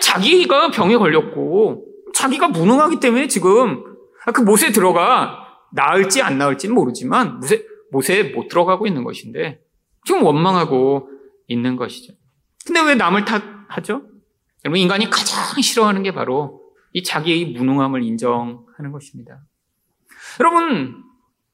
자기가 0.00 0.70
병에 0.70 0.96
걸렸고 0.96 1.84
자기가 2.14 2.48
무능하기 2.48 3.00
때문에 3.00 3.26
지금 3.26 3.84
그 4.32 4.40
못에 4.40 4.72
들어가 4.72 5.46
나을지 5.72 6.22
안 6.22 6.38
나을지는 6.38 6.74
모르지만 6.74 7.40
못에, 7.40 7.64
못에 7.90 8.22
못 8.34 8.48
들어가고 8.48 8.86
있는 8.86 9.04
것인데 9.04 9.60
지금 10.06 10.22
원망하고 10.22 11.10
있는 11.48 11.76
것이죠. 11.76 12.14
근데 12.64 12.80
왜 12.82 12.94
남을 12.94 13.24
탓하죠? 13.24 14.02
여러분 14.64 14.78
인간이 14.78 15.10
가장 15.10 15.60
싫어하는 15.60 16.02
게 16.02 16.12
바로 16.12 16.62
이 16.92 17.02
자기의 17.02 17.46
무능함을 17.52 18.02
인정하는 18.02 18.92
것입니다. 18.92 19.40
여러분 20.40 21.02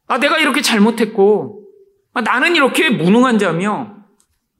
아 0.07 0.18
내가 0.18 0.38
이렇게 0.38 0.61
잘못했고 0.61 1.64
아, 2.12 2.20
나는 2.20 2.54
이렇게 2.54 2.90
무능한 2.90 3.38
자며 3.38 3.96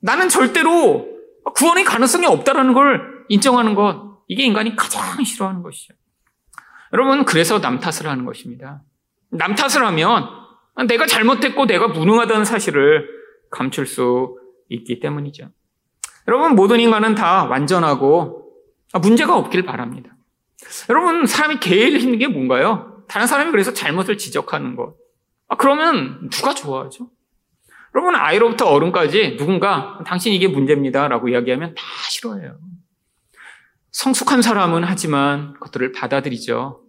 나는 0.00 0.28
절대로 0.28 1.13
구원의 1.54 1.85
가능성이 1.85 2.26
없다라는 2.26 2.72
걸 2.74 3.24
인정하는 3.28 3.74
것 3.74 4.22
이게 4.28 4.44
인간이 4.44 4.76
가장 4.76 5.22
싫어하는 5.22 5.62
것이죠. 5.62 5.94
여러분 6.92 7.24
그래서 7.24 7.61
남 7.61 7.80
탓을 7.80 8.11
하는 8.11 8.24
것입니다. 8.24 8.83
남 9.30 9.54
탓을 9.54 9.85
하면 9.87 10.28
내가 10.88 11.07
잘못했고 11.07 11.66
내가 11.66 11.88
무능하다는 11.88 12.44
사실을 12.44 13.09
감출 13.50 13.87
수 13.87 14.38
있기 14.68 15.00
때문이죠. 15.00 15.50
여러분 16.28 16.54
모든 16.54 16.80
인간은 16.80 17.14
다 17.14 17.44
완전하고 17.44 18.52
문제가 19.02 19.37
없길 19.37 19.64
바랍니다. 19.64 20.11
여러분 20.88 21.26
사람이 21.26 21.61
제일 21.61 21.98
힘든 21.98 22.18
게 22.18 22.28
뭔가요? 22.28 23.04
다른 23.09 23.26
사람이 23.26 23.50
그래서 23.50 23.72
잘못을 23.72 24.16
지적하는 24.16 24.76
것. 24.76 24.96
아, 25.48 25.57
그러면 25.57 26.30
누가 26.30 26.54
좋아하죠? 26.54 27.11
여러분 27.94 28.16
아이로부터 28.16 28.66
어른까지 28.66 29.37
누군가 29.37 30.00
당신 30.04 30.33
이게 30.33 30.48
문제입니다 30.48 31.07
라고 31.09 31.28
이야기하면 31.28 31.74
다 31.74 31.83
싫어해요. 32.11 32.59
성숙한 33.92 34.42
사람은 34.42 34.83
하지만 34.83 35.52
그것들을 35.54 35.92
받아들이죠. 35.92 36.83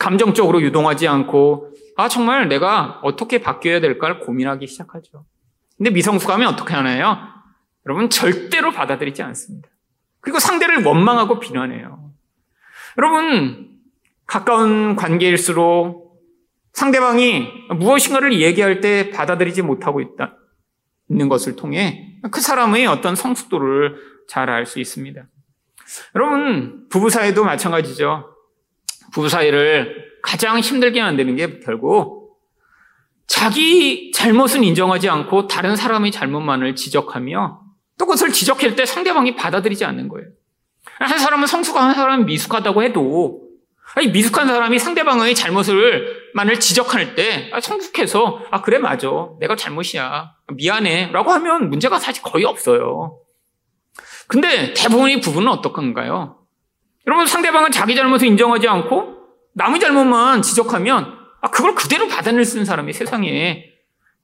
감정적으로 0.00 0.60
유동하지 0.60 1.06
않고 1.06 1.72
아 1.96 2.08
정말 2.08 2.48
내가 2.48 3.00
어떻게 3.02 3.40
바뀌어야 3.40 3.80
될까를 3.80 4.20
고민하기 4.20 4.66
시작하죠. 4.66 5.24
근데 5.76 5.90
미성숙하면 5.90 6.48
어떻게 6.48 6.74
하나요? 6.74 7.18
여러분 7.86 8.10
절대로 8.10 8.72
받아들이지 8.72 9.22
않습니다. 9.22 9.68
그리고 10.20 10.40
상대를 10.40 10.84
원망하고 10.84 11.38
비난해요. 11.38 12.10
여러분 12.98 13.78
가까운 14.26 14.96
관계일수록 14.96 16.20
상대방이 16.72 17.48
무엇인가를 17.76 18.40
얘기할 18.40 18.80
때 18.80 19.10
받아들이지 19.10 19.62
못하고 19.62 20.00
있다 20.00 20.36
있는 21.10 21.28
것을 21.28 21.56
통해 21.56 22.16
그 22.30 22.40
사람의 22.40 22.86
어떤 22.86 23.16
성숙도를 23.16 23.96
잘 24.28 24.50
알 24.50 24.66
수 24.66 24.78
있습니다. 24.78 25.22
여러분 26.14 26.86
부부 26.90 27.08
사이도 27.10 27.44
마찬가지죠. 27.44 28.34
부부 29.12 29.28
사이를 29.28 30.18
가장 30.22 30.58
힘들게 30.60 31.00
만드는 31.00 31.36
게 31.36 31.60
결국 31.60 32.38
자기 33.26 34.10
잘못은 34.12 34.64
인정하지 34.64 35.08
않고 35.08 35.46
다른 35.46 35.76
사람의 35.76 36.12
잘못만을 36.12 36.74
지적하며 36.74 37.62
또 37.98 38.04
그것을 38.06 38.32
지적할 38.32 38.76
때 38.76 38.84
상대방이 38.84 39.36
받아들이지 39.36 39.84
않는 39.84 40.08
거예요. 40.08 40.28
한 40.98 41.18
사람은 41.18 41.46
성숙한 41.46 41.84
한 41.84 41.94
사람은 41.94 42.26
미숙하다고 42.26 42.82
해도 42.82 43.48
아니, 43.94 44.08
미숙한 44.08 44.46
사람이 44.46 44.78
상대방의 44.78 45.34
잘못을 45.34 46.17
만을 46.38 46.60
지적할 46.60 47.16
때 47.16 47.50
아, 47.52 47.60
성숙해서 47.60 48.40
아 48.52 48.62
그래 48.62 48.78
맞아 48.78 49.08
내가 49.40 49.56
잘못이야 49.56 50.36
미안해라고 50.54 51.32
하면 51.32 51.68
문제가 51.68 51.98
사실 51.98 52.22
거의 52.22 52.44
없어요. 52.44 53.18
근데 54.28 54.72
대부분의 54.72 55.20
부분은 55.20 55.48
어떡한가요? 55.48 56.38
여러분 57.08 57.26
상대방은 57.26 57.72
자기 57.72 57.96
잘못을 57.96 58.28
인정하지 58.28 58.68
않고 58.68 59.16
남의 59.54 59.80
잘못만 59.80 60.42
지적하면 60.42 61.18
아 61.40 61.50
그걸 61.50 61.74
그대로 61.74 62.06
받아낼 62.06 62.44
수 62.44 62.56
있는 62.56 62.66
사람이 62.66 62.92
세상에 62.92 63.64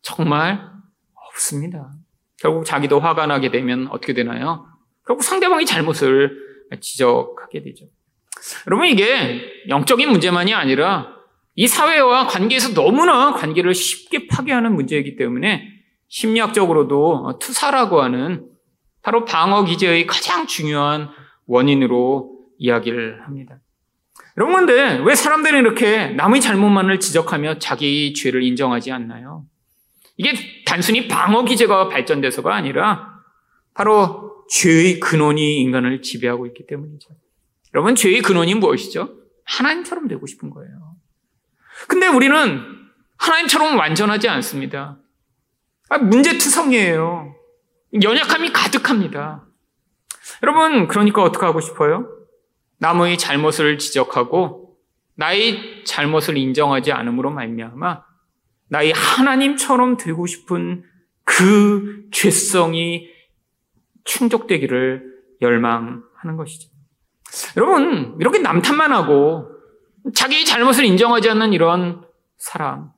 정말 0.01 0.61
없습니다. 1.31 1.91
결국 2.39 2.65
자기도 2.65 3.01
화가 3.01 3.27
나게 3.27 3.51
되면 3.51 3.89
어떻게 3.91 4.15
되나요? 4.15 4.67
결국 5.05 5.25
상대방의 5.25 5.67
잘못을 5.67 6.31
지적하게 6.81 7.65
되죠. 7.65 7.87
여러분 8.69 8.87
이게 8.87 9.43
영적인 9.69 10.09
문제만이 10.09 10.55
아니라 10.55 11.14
이 11.57 11.69
사회와 11.69 12.27
관계에서 12.27 12.75
너무나 12.75 13.33
관계를 13.33 13.75
쉽게 13.75 14.27
파괴하는 14.27 14.75
문제이기 14.75 15.17
때문에 15.17 15.69
심리학적으로도 16.09 17.39
투사라고 17.41 18.03
하는 18.03 18.49
바로 19.03 19.25
방어 19.25 19.65
기제의 19.65 20.07
가장 20.07 20.47
중요한 20.47 21.11
원인으로 21.47 22.39
이야기를 22.59 23.25
합니다. 23.25 23.61
여러분, 24.37 24.67
근데 24.67 25.01
왜 25.05 25.15
사람들은 25.15 25.61
이렇게 25.61 26.09
남의 26.09 26.41
잘못만을 26.41 26.99
지적하며 26.99 27.59
자기 27.59 28.15
죄를 28.15 28.43
인정하지 28.43 28.91
않나요? 28.91 29.45
이게 30.17 30.33
단순히 30.65 31.07
방어 31.07 31.45
기제가 31.45 31.89
발전돼서가 31.89 32.55
아니라 32.55 33.15
바로 33.75 34.45
죄의 34.51 35.01
근원이 35.01 35.61
인간을 35.61 36.03
지배하고 36.03 36.47
있기 36.47 36.67
때문이죠. 36.67 37.11
여러분, 37.75 37.95
죄의 37.95 38.23
근원이 38.23 38.55
무엇이죠? 38.55 39.15
하나님처럼 39.45 40.09
되고 40.09 40.27
싶은 40.27 40.51
거예요. 40.51 40.84
근데 41.89 42.07
우리는 42.07 42.63
하나님처럼 43.19 43.79
완전하지 43.79 44.29
않습니다. 44.29 44.99
아, 45.89 45.99
문제투성이에요. 45.99 47.35
연약함이 48.03 48.53
가득합니다. 48.53 49.47
여러분, 50.43 50.89
그러니까 50.89 51.23
어떻게 51.23 51.45
하고 51.47 51.61
싶어요? 51.61 52.09
남의 52.79 53.19
잘못을 53.19 53.79
지적하고 53.79 54.77
나의 55.17 55.85
잘못을 55.85 56.37
인정하지 56.37 56.93
않음으로 56.93 57.31
말미암아 57.31 58.03
나의 58.69 58.93
하나님처럼 58.93 59.97
되고 59.97 60.27
싶은 60.27 60.85
그 61.25 62.07
죄성이 62.11 63.09
충족되기를 64.05 65.15
열망하는 65.41 66.37
것이죠. 66.37 66.69
여러분, 67.57 68.17
이렇게 68.21 68.39
남탓만 68.39 68.93
하고 68.93 69.54
자기 70.13 70.45
잘못을 70.45 70.85
인정하지 70.85 71.31
않는 71.31 71.53
이런 71.53 72.05
사람. 72.37 72.91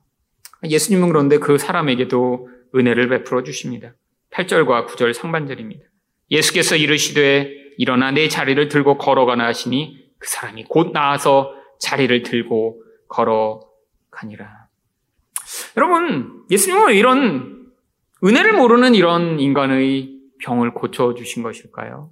예수님은 0.63 1.09
그런데 1.09 1.37
그 1.37 1.57
사람에게도 1.57 2.49
은혜를 2.75 3.07
베풀어 3.09 3.43
주십니다. 3.43 3.93
8절과 4.31 4.87
9절 4.87 5.13
상반절입니다. 5.13 5.85
예수께서 6.31 6.75
이르시되 6.75 7.53
일어나 7.77 8.11
내 8.11 8.27
자리를 8.27 8.67
들고 8.67 8.97
걸어가나 8.97 9.45
하시니 9.45 10.11
그 10.19 10.27
사람이 10.27 10.65
곧 10.65 10.91
나와서 10.91 11.53
자리를 11.79 12.23
들고 12.23 12.83
걸어가니라. 13.07 14.67
여러분, 15.77 16.43
예수님은 16.49 16.95
이런 16.95 17.67
은혜를 18.23 18.53
모르는 18.53 18.95
이런 18.95 19.39
인간의 19.39 20.17
병을 20.39 20.73
고쳐주신 20.73 21.43
것일까요? 21.43 22.11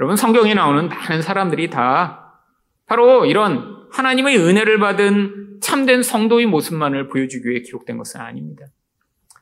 여러분, 0.00 0.16
성경에 0.16 0.54
나오는 0.54 0.88
많은 0.88 1.22
사람들이 1.22 1.70
다 1.70 2.42
바로 2.86 3.26
이런 3.26 3.77
하나님의 3.90 4.38
은혜를 4.38 4.78
받은 4.78 5.58
참된 5.60 6.02
성도의 6.02 6.46
모습만을 6.46 7.08
보여주기 7.08 7.48
위해 7.48 7.60
기록된 7.62 7.98
것은 7.98 8.20
아닙니다. 8.20 8.66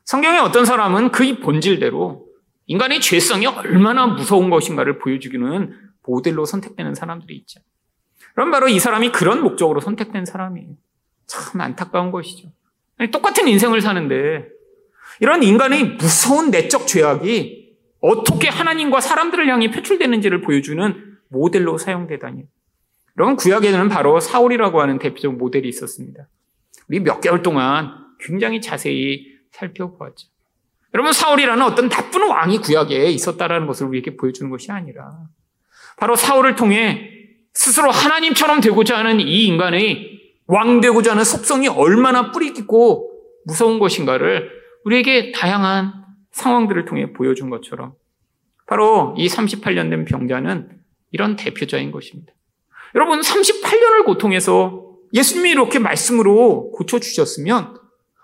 성경에 0.05 0.39
어떤 0.39 0.65
사람은 0.65 1.11
그의 1.11 1.39
본질대로 1.39 2.25
인간의 2.67 3.01
죄성이 3.01 3.45
얼마나 3.47 4.07
무서운 4.07 4.49
것인가를 4.49 4.99
보여주기는 4.99 5.73
모델로 6.03 6.45
선택되는 6.45 6.95
사람들이 6.95 7.35
있죠. 7.37 7.59
그럼 8.33 8.51
바로 8.51 8.67
이 8.67 8.79
사람이 8.79 9.11
그런 9.11 9.41
목적으로 9.41 9.79
선택된 9.79 10.25
사람이에요. 10.25 10.69
참 11.25 11.61
안타까운 11.61 12.11
것이죠. 12.11 12.49
똑같은 13.11 13.47
인생을 13.47 13.81
사는데 13.81 14.47
이런 15.19 15.43
인간의 15.43 15.95
무서운 15.95 16.51
내적 16.51 16.87
죄악이 16.87 17.75
어떻게 17.99 18.47
하나님과 18.47 19.01
사람들을 19.01 19.47
향해 19.47 19.71
표출되는지를 19.71 20.41
보여주는 20.41 21.17
모델로 21.29 21.77
사용되다니. 21.77 22.43
이런 23.17 23.35
구약에는 23.35 23.89
바로 23.89 24.19
사울이라고 24.19 24.79
하는 24.79 24.99
대표적 24.99 25.35
모델이 25.37 25.67
있었습니다. 25.69 26.27
우리 26.87 26.99
몇 26.99 27.19
개월 27.19 27.41
동안 27.41 27.91
굉장히 28.19 28.61
자세히 28.61 29.25
살펴보았죠. 29.51 30.27
여러분 30.93 31.11
사울이라는 31.11 31.63
어떤 31.63 31.89
나쁜 31.89 32.29
왕이 32.29 32.59
구약에 32.59 33.09
있었다라는 33.09 33.65
것을 33.65 33.87
우리에게 33.87 34.15
보여주는 34.17 34.49
것이 34.51 34.71
아니라 34.71 35.27
바로 35.97 36.15
사울을 36.15 36.55
통해 36.55 37.11
스스로 37.53 37.89
하나님처럼 37.89 38.61
되고자 38.61 38.97
하는 38.97 39.19
이 39.19 39.45
인간의 39.45 40.19
왕 40.45 40.79
되고자 40.79 41.11
하는 41.11 41.23
섭성이 41.23 41.67
얼마나 41.67 42.31
뿌리 42.31 42.53
깊고 42.53 43.11
무서운 43.45 43.79
것인가를 43.79 44.51
우리에게 44.85 45.31
다양한 45.31 45.91
상황들을 46.31 46.85
통해 46.85 47.11
보여준 47.13 47.49
것처럼 47.49 47.93
바로 48.67 49.15
이 49.17 49.27
38년 49.27 49.89
된 49.89 50.05
병자는 50.05 50.69
이런 51.11 51.35
대표자인 51.35 51.91
것입니다. 51.91 52.31
여러분 52.95 53.21
38년을 53.21 54.05
고통해서 54.05 54.85
예수님이 55.13 55.51
이렇게 55.51 55.79
말씀으로 55.79 56.71
고쳐주셨으면 56.71 57.77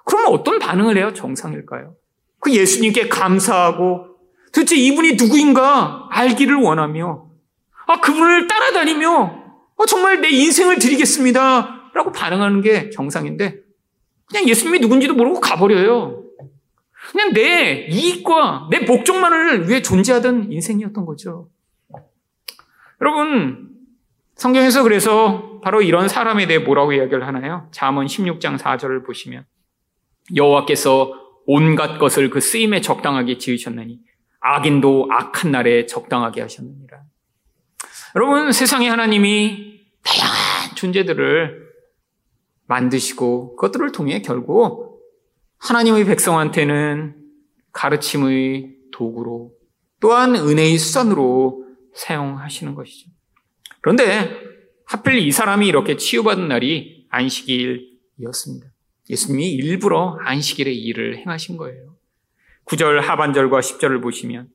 그러면 0.06 0.32
어떤 0.32 0.60
반응을 0.60 0.98
해야 0.98 1.14
정상일까요? 1.14 1.96
그 2.40 2.54
예수님께 2.54 3.08
감사하고 3.08 4.08
도대체 4.54 4.76
이분이 4.76 5.14
누구인가 5.14 6.08
알기를 6.12 6.56
원하며 6.56 7.28
아 7.88 8.02
그분을 8.02 8.48
따라다니며 8.48 9.44
아, 9.78 9.86
정말 9.88 10.22
내 10.22 10.30
인생을 10.30 10.78
드리겠습니다 10.80 11.92
라고 11.94 12.12
반응하는 12.12 12.62
게 12.62 12.90
정상인데 12.90 13.60
그냥 14.26 14.48
예수님이 14.48 14.80
누군지도 14.80 15.14
모르고 15.14 15.40
가버려요. 15.40 16.24
그냥 17.12 17.34
내 17.34 17.88
이익과 17.90 18.70
내 18.72 18.80
목적만을 18.80 19.70
위해 19.70 19.82
존재하던 19.82 20.52
인생이었던 20.52 21.06
거죠. 21.06 21.50
여러분 23.02 23.73
성경에서 24.36 24.84
그래서 24.84 25.60
바로 25.62 25.82
이런 25.82 26.08
사람에 26.08 26.48
대해 26.48 26.60
뭐라고 26.60 26.94
이야기를 26.94 27.26
하나요? 27.26 27.68
잠언 27.72 28.08
16장 28.08 28.58
4절을 28.58 29.06
보시면 29.06 29.46
여호와께서 30.36 31.14
온갖 31.46 31.98
것을 31.98 32.30
그 32.30 32.40
쓰임에 32.40 32.82
적당하게 32.82 33.38
지으셨나니 33.38 34.00
악인도 34.40 35.08
악한 35.12 35.52
날에 35.52 35.86
적당하게 35.86 36.42
하셨느니라. 36.42 37.02
여러분 38.16 38.52
세상에 38.52 38.90
하나님이 38.90 39.82
다양한 40.04 40.76
존재들을 40.76 41.64
만드시고 42.68 43.56
그것들을 43.56 43.92
통해 43.92 44.22
결국 44.22 45.02
하나님의 45.60 46.06
백성한테는 46.06 47.16
가르침의 47.72 48.76
도구로 48.92 49.52
또한 50.00 50.36
은혜의 50.36 50.78
수단으로 50.78 51.66
사용하시는 51.96 52.76
것이죠. 52.76 53.13
그런데 53.84 54.32
하필 54.86 55.20
이 55.20 55.32
사람이 55.32 55.68
이렇게 55.68 55.98
치유받은 55.98 56.48
날이 56.48 57.06
안식일이었습니다. 57.10 58.68
예수님이 59.10 59.52
일부러 59.52 60.18
안식일에 60.24 60.72
일을 60.72 61.18
행하신 61.18 61.58
거예요. 61.58 61.96
9절 62.66 63.02
하반절과 63.02 63.60
10절을 63.60 64.02
보시면 64.02 64.48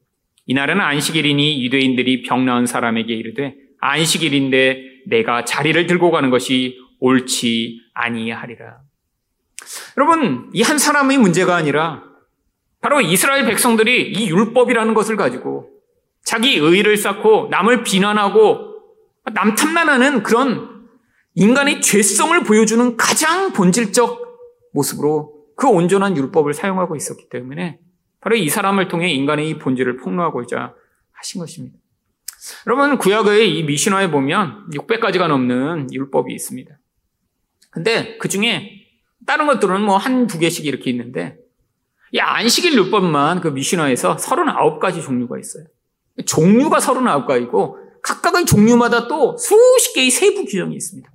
이날은 0.46 0.80
안식일이니 0.80 1.62
유대인들이 1.66 2.22
병 2.22 2.46
나은 2.46 2.64
사람에게 2.64 3.12
이르되 3.14 3.54
안식일인데 3.80 4.82
내가 5.06 5.44
자리를 5.44 5.86
들고 5.86 6.10
가는 6.10 6.30
것이 6.30 6.78
옳지 7.00 7.80
아니하리라. 7.92 8.78
여러분, 9.98 10.50
이 10.54 10.62
한 10.62 10.78
사람의 10.78 11.18
문제가 11.18 11.54
아니라 11.54 12.02
바로 12.80 13.02
이스라엘 13.02 13.44
백성들이 13.44 14.12
이 14.12 14.30
율법이라는 14.30 14.94
것을 14.94 15.16
가지고 15.16 15.68
자기 16.24 16.56
의를 16.56 16.96
쌓고 16.96 17.48
남을 17.50 17.82
비난하고 17.82 18.67
남 19.34 19.54
탐난하는 19.54 20.22
그런 20.22 20.88
인간의 21.34 21.80
죄성을 21.80 22.42
보여주는 22.44 22.96
가장 22.96 23.52
본질적 23.52 24.26
모습으로 24.72 25.34
그 25.56 25.68
온전한 25.68 26.16
율법을 26.16 26.54
사용하고 26.54 26.96
있었기 26.96 27.28
때문에 27.28 27.78
바로 28.20 28.36
이 28.36 28.48
사람을 28.48 28.88
통해 28.88 29.10
인간의 29.10 29.58
본질을 29.58 29.96
폭로하고자 29.98 30.74
하신 31.12 31.40
것입니다. 31.40 31.76
여러분, 32.66 32.98
구약의 32.98 33.58
이 33.58 33.64
미신화에 33.64 34.10
보면 34.10 34.70
600가지가 34.72 35.28
넘는 35.28 35.92
율법이 35.92 36.32
있습니다. 36.32 36.78
근데 37.70 38.16
그 38.18 38.28
중에 38.28 38.70
다른 39.26 39.46
것들은 39.46 39.82
뭐 39.82 39.98
한 39.98 40.26
두 40.26 40.38
개씩 40.38 40.64
이렇게 40.66 40.90
있는데 40.90 41.36
이 42.12 42.18
안식일 42.18 42.74
율법만 42.74 43.40
그 43.40 43.48
미신화에서 43.48 44.16
39가지 44.16 45.02
종류가 45.02 45.38
있어요. 45.38 45.64
종류가 46.24 46.78
39가지고 46.78 47.87
각각의 48.02 48.46
종류마다 48.46 49.08
또 49.08 49.36
수십 49.36 49.92
개의 49.94 50.10
세부 50.10 50.44
규정이 50.44 50.74
있습니다. 50.74 51.10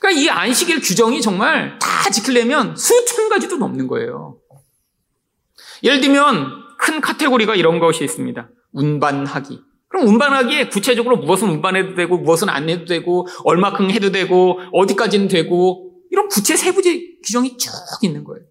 그러니까 0.00 0.20
이 0.20 0.28
안식일 0.28 0.80
규정이 0.80 1.20
정말 1.20 1.78
다 1.78 2.10
지키려면 2.10 2.76
수천 2.76 3.28
가지도 3.28 3.56
넘는 3.56 3.86
거예요. 3.86 4.38
예를 5.82 6.00
들면 6.00 6.50
큰 6.78 7.00
카테고리가 7.00 7.54
이런 7.54 7.78
것이 7.78 8.04
있습니다. 8.04 8.48
운반하기. 8.72 9.60
그럼 9.88 10.06
운반하기에 10.06 10.68
구체적으로 10.68 11.16
무엇은 11.16 11.48
운반해도 11.48 11.94
되고 11.94 12.16
무엇은 12.16 12.48
안 12.48 12.70
해도 12.70 12.84
되고 12.84 13.26
얼마큼 13.44 13.90
해도 13.90 14.10
되고 14.10 14.60
어디까지는 14.72 15.28
되고 15.28 15.92
이런 16.10 16.28
구체 16.28 16.56
세부적 16.56 16.92
규정이 17.24 17.56
쭉 17.58 17.70
있는 18.02 18.24
거예요. 18.24 18.44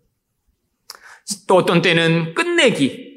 또 1.47 1.55
어떤 1.55 1.81
때는 1.81 2.33
끝내기. 2.35 3.09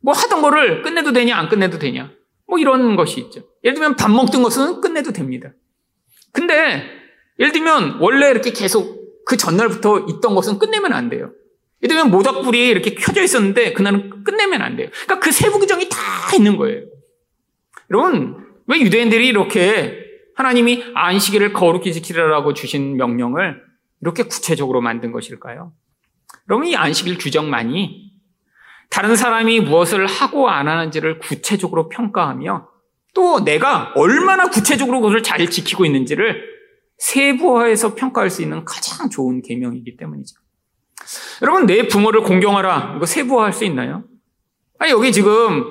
뭐 0.00 0.14
하던 0.14 0.42
거를 0.42 0.82
끝내도 0.82 1.12
되냐 1.12 1.36
안 1.36 1.48
끝내도 1.48 1.78
되냐. 1.78 2.10
뭐 2.52 2.58
이런 2.58 2.96
것이 2.96 3.18
있죠. 3.18 3.40
예를 3.64 3.76
들면 3.76 3.96
밥 3.96 4.10
먹던 4.10 4.42
것은 4.42 4.82
끝내도 4.82 5.14
됩니다. 5.14 5.54
근데 6.32 6.84
예를 7.38 7.50
들면 7.50 7.96
원래 7.98 8.28
이렇게 8.28 8.52
계속 8.52 9.24
그 9.24 9.38
전날부터 9.38 10.00
있던 10.10 10.34
것은 10.34 10.58
끝내면 10.58 10.92
안 10.92 11.08
돼요. 11.08 11.32
예를 11.82 11.96
들면 11.96 12.10
모닥불이 12.10 12.68
이렇게 12.68 12.94
켜져 12.94 13.22
있었는데 13.22 13.72
그날은 13.72 14.22
끝내면 14.22 14.60
안 14.60 14.76
돼요. 14.76 14.90
그러니까 14.90 15.18
그 15.20 15.32
세부 15.32 15.60
규정이 15.60 15.88
다 15.88 15.96
있는 16.36 16.58
거예요. 16.58 16.82
여러분, 17.90 18.44
왜 18.66 18.80
유대인들이 18.80 19.26
이렇게 19.26 20.04
하나님이 20.36 20.84
안식일을 20.94 21.54
거룩히 21.54 21.94
지키라고 21.94 22.52
주신 22.52 22.98
명령을 22.98 23.62
이렇게 24.02 24.24
구체적으로 24.24 24.82
만든 24.82 25.10
것일까요? 25.10 25.72
여러분, 26.50 26.68
이 26.68 26.76
안식일 26.76 27.16
규정만이 27.16 28.11
다른 28.92 29.16
사람이 29.16 29.60
무엇을 29.60 30.06
하고 30.06 30.50
안 30.50 30.68
하는지를 30.68 31.18
구체적으로 31.18 31.88
평가하며 31.88 32.68
또 33.14 33.42
내가 33.42 33.90
얼마나 33.96 34.50
구체적으로 34.50 35.00
그것을 35.00 35.22
잘 35.22 35.48
지키고 35.48 35.86
있는지를 35.86 36.42
세부화해서 36.98 37.94
평가할 37.94 38.28
수 38.28 38.42
있는 38.42 38.66
가장 38.66 39.08
좋은 39.08 39.40
계명이기 39.40 39.96
때문이죠. 39.96 40.36
여러분, 41.40 41.64
내 41.64 41.88
부모를 41.88 42.22
공경하라. 42.22 42.94
이거 42.96 43.06
세부화할 43.06 43.54
수 43.54 43.64
있나요? 43.64 44.04
아니, 44.78 44.92
여기 44.92 45.10
지금 45.10 45.64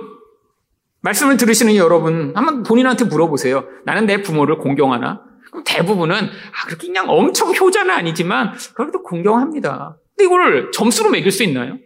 말씀을 1.02 1.38
들으시는 1.38 1.76
여러분, 1.76 2.34
한번 2.36 2.64
본인한테 2.64 3.06
물어보세요. 3.06 3.66
나는 3.86 4.08
내 4.08 4.24
부모를 4.24 4.58
공경하나? 4.58 5.22
그럼 5.52 5.64
대부분은, 5.64 6.16
아, 6.16 6.66
그렇게 6.66 6.88
그냥 6.88 7.06
엄청 7.08 7.54
효자는 7.54 7.92
아니지만, 7.92 8.54
그래도 8.74 9.04
공경합니다. 9.04 9.98
근데 10.16 10.26
이걸 10.26 10.72
점수로 10.72 11.12
매길 11.12 11.32
수 11.32 11.44
있나요? 11.44 11.78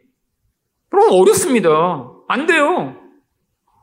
그럼 0.89 1.09
어렵습니다. 1.11 2.11
안 2.27 2.45
돼요. 2.45 2.95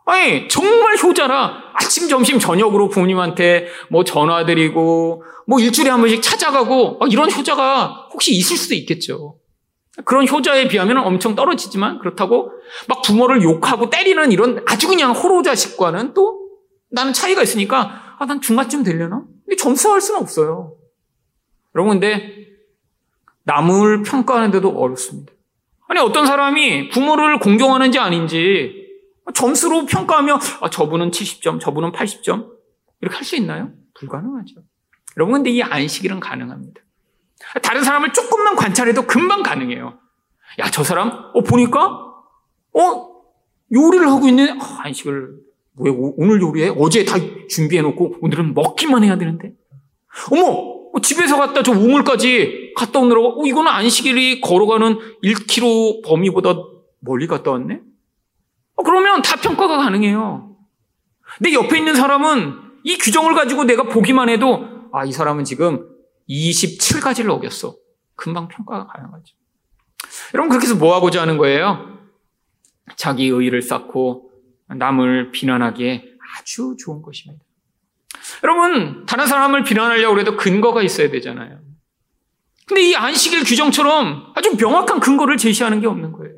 아니, 0.04 0.48
정말 0.48 0.96
효자라 1.02 1.72
아침, 1.74 2.08
점심, 2.08 2.38
저녁으로 2.38 2.88
부모님한테 2.88 3.68
뭐 3.90 4.04
전화드리고, 4.04 5.24
뭐 5.46 5.60
일주일에 5.60 5.90
한 5.90 6.00
번씩 6.00 6.22
찾아가고, 6.22 6.98
아, 7.00 7.06
이런 7.08 7.30
효자가 7.30 8.08
혹시 8.12 8.32
있을 8.32 8.56
수도 8.56 8.74
있겠죠. 8.74 9.38
그런 10.04 10.28
효자에 10.28 10.68
비하면 10.68 10.98
엄청 10.98 11.34
떨어지지만 11.34 11.98
그렇다고 11.98 12.50
막 12.88 13.02
부모를 13.02 13.42
욕하고 13.42 13.90
때리는 13.90 14.32
이런 14.32 14.64
아주 14.66 14.88
그냥 14.88 15.12
호로자식과는 15.12 16.14
또 16.14 16.48
나는 16.90 17.12
차이가 17.12 17.42
있으니까 17.42 18.16
아, 18.18 18.24
난 18.26 18.40
중간쯤 18.40 18.84
되려나? 18.84 19.22
근데 19.44 19.56
점수할 19.56 20.00
수는 20.00 20.20
없어요. 20.20 20.76
여러분, 21.74 22.00
근데 22.00 22.46
남을 23.44 24.02
평가하는데도 24.02 24.68
어렵습니다. 24.70 25.32
아니, 25.92 26.00
어떤 26.00 26.24
사람이 26.26 26.88
부모를 26.88 27.38
공경하는지 27.38 27.98
아닌지 27.98 28.88
점수로 29.35 29.85
평가하며 29.85 30.38
아, 30.62 30.70
저분은 30.70 31.11
70점, 31.11 31.61
저분은 31.61 31.92
80점 31.92 32.48
이렇게 33.02 33.14
할 33.16 33.24
수 33.24 33.37
있나요? 33.37 33.72
불가능하죠. 33.92 34.62
여러분, 35.18 35.35
근데 35.35 35.50
이 35.50 35.62
안식일은 35.62 36.18
가능합니다. 36.18 36.81
다른 37.62 37.83
사람을 37.85 38.14
조금만 38.14 38.57
관찰해도 38.57 39.07
금방 39.07 39.42
가능해요. 39.42 39.98
야, 40.61 40.70
저 40.70 40.83
사람, 40.83 41.11
어, 41.35 41.42
보니까, 41.42 41.83
어, 42.72 43.12
요리를 43.70 44.09
하고 44.09 44.28
있네. 44.28 44.52
아, 44.52 44.78
안식을, 44.85 45.37
왜 45.76 45.90
오늘 46.16 46.40
요리해? 46.40 46.72
어제 46.78 47.05
다 47.05 47.16
준비해놓고 47.50 48.16
오늘은 48.22 48.55
먹기만 48.55 49.05
해야 49.05 49.18
되는데. 49.18 49.52
어머, 50.31 50.46
어, 50.52 50.82
집에서 51.00 51.37
갔다 51.37 51.62
저 51.62 51.72
우물까지 51.72 52.72
갔다 52.76 52.98
오느라고, 52.98 53.42
어, 53.42 53.46
이거는 53.46 53.70
안식일이 53.70 54.40
걸어가는 54.40 54.98
1km 55.22 56.05
범위보다 56.05 56.55
멀리 57.00 57.26
갔다 57.26 57.52
왔네? 57.52 57.81
어, 58.76 58.83
그러면 58.83 59.22
다 59.22 59.37
평가가 59.37 59.78
가능해요. 59.78 60.57
내 61.40 61.52
옆에 61.52 61.78
있는 61.78 61.94
사람은 61.94 62.55
이 62.85 62.98
규정을 62.98 63.35
가지고 63.35 63.64
내가 63.64 63.85
보기만 63.85 64.28
해도, 64.28 64.66
아, 64.92 65.05
이 65.05 65.12
사람은 65.12 65.44
지금 65.44 65.88
27가지를 66.28 67.31
어겼어. 67.31 67.76
금방 68.14 68.48
평가가 68.48 68.87
가능하죠. 68.87 69.35
여러분, 70.35 70.50
그렇게 70.50 70.66
해서 70.66 70.76
뭐 70.76 70.94
하고자 70.94 71.22
하는 71.22 71.38
거예요? 71.38 71.98
자기 72.96 73.26
의의를 73.26 73.62
쌓고 73.62 74.31
남을 74.68 75.31
비난하기에 75.33 76.05
아주 76.38 76.76
좋은 76.78 77.02
것입니다. 77.02 77.42
여러분, 78.42 79.07
다른 79.07 79.27
사람을 79.27 79.64
비난하려고 79.64 80.18
해도 80.18 80.37
근거가 80.37 80.83
있어야 80.83 81.11
되잖아요. 81.11 81.61
근데 82.66 82.83
이 82.90 82.95
안식일 82.95 83.45
규정처럼 83.45 84.33
아주 84.35 84.57
명확한 84.57 85.01
근거를 85.01 85.37
제시하는 85.37 85.81
게 85.81 85.87
없는 85.87 86.12
거예요. 86.12 86.35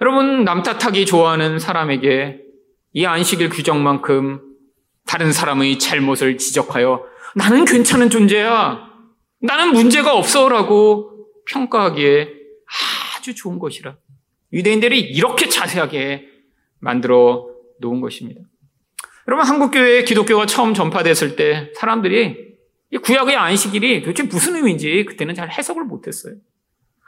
여러분, 0.00 0.44
남 0.44 0.62
탓하기 0.62 1.06
좋아하는 1.06 1.58
사람에게 1.58 2.40
이 2.92 3.06
안식일 3.06 3.50
규정만큼 3.50 4.40
다른 5.06 5.32
사람의 5.32 5.78
잘못을 5.78 6.38
지적하여 6.38 7.04
나는 7.34 7.64
괜찮은 7.64 8.10
존재야. 8.10 8.88
나는 9.42 9.72
문제가 9.72 10.16
없어 10.16 10.48
라고 10.48 11.26
평가하기에 11.46 12.28
아주 13.16 13.34
좋은 13.34 13.58
것이라. 13.58 13.96
유대인들이 14.52 15.00
이렇게 15.00 15.48
자세하게 15.48 16.28
만들어 16.78 17.46
놓은 17.80 18.00
것입니다. 18.00 18.40
여러분, 19.30 19.46
한국교회에 19.46 20.02
기독교가 20.02 20.44
처음 20.46 20.74
전파됐을 20.74 21.36
때 21.36 21.70
사람들이 21.76 22.56
구약의 23.00 23.36
안식일이 23.36 24.02
도대체 24.02 24.24
무슨 24.24 24.56
의미인지 24.56 25.04
그때는 25.08 25.36
잘 25.36 25.48
해석을 25.48 25.84
못했어요. 25.84 26.34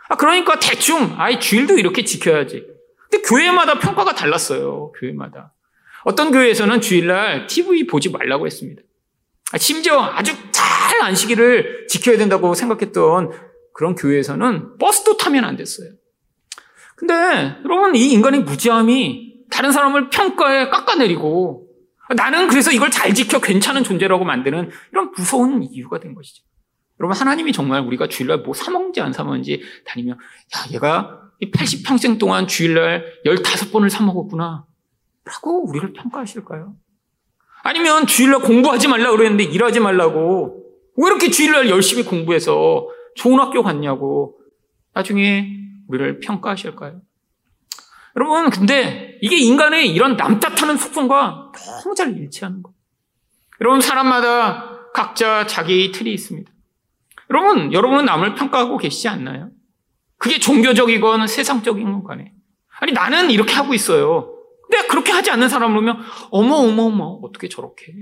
아, 0.08 0.14
그러니까 0.14 0.60
대충, 0.60 1.16
아이, 1.18 1.40
주일도 1.40 1.78
이렇게 1.78 2.04
지켜야지. 2.04 2.64
근데 3.10 3.28
교회마다 3.28 3.80
평가가 3.80 4.14
달랐어요. 4.14 4.92
교회마다. 5.00 5.52
어떤 6.04 6.30
교회에서는 6.30 6.80
주일날 6.80 7.48
TV 7.48 7.88
보지 7.88 8.10
말라고 8.10 8.46
했습니다. 8.46 8.82
아, 9.52 9.58
심지어 9.58 10.00
아주 10.00 10.32
잘 10.52 11.02
안식일을 11.02 11.88
지켜야 11.88 12.16
된다고 12.18 12.54
생각했던 12.54 13.32
그런 13.74 13.96
교회에서는 13.96 14.78
버스도 14.78 15.16
타면 15.16 15.44
안 15.44 15.56
됐어요. 15.56 15.88
근데 16.94 17.56
여러분 17.64 17.96
이 17.96 18.12
인간의 18.12 18.42
무지함이 18.42 19.46
다른 19.50 19.72
사람을 19.72 20.08
평가에 20.10 20.68
깎아내리고 20.68 21.71
나는 22.16 22.48
그래서 22.48 22.72
이걸 22.72 22.90
잘 22.90 23.14
지켜 23.14 23.40
괜찮은 23.40 23.84
존재라고 23.84 24.24
만드는 24.24 24.70
이런 24.92 25.12
무서운 25.16 25.62
이유가 25.62 26.00
된 26.00 26.14
것이죠. 26.14 26.44
여러분 27.00 27.16
하나님이 27.16 27.52
정말 27.52 27.80
우리가 27.80 28.08
주일날 28.08 28.38
뭐 28.38 28.54
사먹는지 28.54 29.00
안 29.00 29.12
사먹는지 29.12 29.62
다니며 29.86 30.12
야 30.12 30.72
얘가 30.72 31.20
80평생 31.42 32.18
동안 32.18 32.46
주일날 32.46 33.04
15번을 33.24 33.88
사먹었구나 33.88 34.66
라고 35.24 35.68
우리를 35.68 35.92
평가하실까요? 35.92 36.74
아니면 37.62 38.06
주일날 38.06 38.40
공부하지 38.40 38.88
말라고 38.88 39.16
그랬는데 39.16 39.44
일하지 39.44 39.80
말라고. 39.80 40.64
왜 40.96 41.06
이렇게 41.06 41.30
주일날 41.30 41.70
열심히 41.70 42.04
공부해서 42.04 42.88
좋은 43.14 43.38
학교 43.38 43.62
갔냐고. 43.62 44.38
나중에 44.94 45.48
우리를 45.88 46.20
평가하실까요? 46.20 47.00
여러분, 48.16 48.50
근데 48.50 49.18
이게 49.22 49.36
인간의 49.36 49.88
이런 49.90 50.16
남탓하는 50.16 50.76
속성과 50.76 51.52
너무 51.84 51.94
잘 51.94 52.16
일치하는 52.16 52.62
거예요. 52.62 52.74
여러분, 53.60 53.80
사람마다 53.80 54.90
각자 54.92 55.46
자기 55.46 55.92
틀이 55.92 56.12
있습니다. 56.12 56.50
여러분, 57.30 57.72
여러분은 57.72 58.04
남을 58.04 58.34
평가하고 58.34 58.76
계시지 58.76 59.08
않나요? 59.08 59.50
그게 60.18 60.38
종교적이건 60.38 61.26
세상적인 61.26 61.84
건 61.90 62.04
간에. 62.04 62.32
아니, 62.80 62.92
나는 62.92 63.30
이렇게 63.30 63.54
하고 63.54 63.74
있어요. 63.74 64.36
근데 64.62 64.86
그렇게 64.86 65.12
하지 65.12 65.30
않는 65.30 65.48
사람을 65.48 65.74
보면 65.74 66.00
어머 66.30 66.54
어머 66.56 66.84
어머 66.84 67.04
어떻게 67.22 67.48
저렇게? 67.48 67.92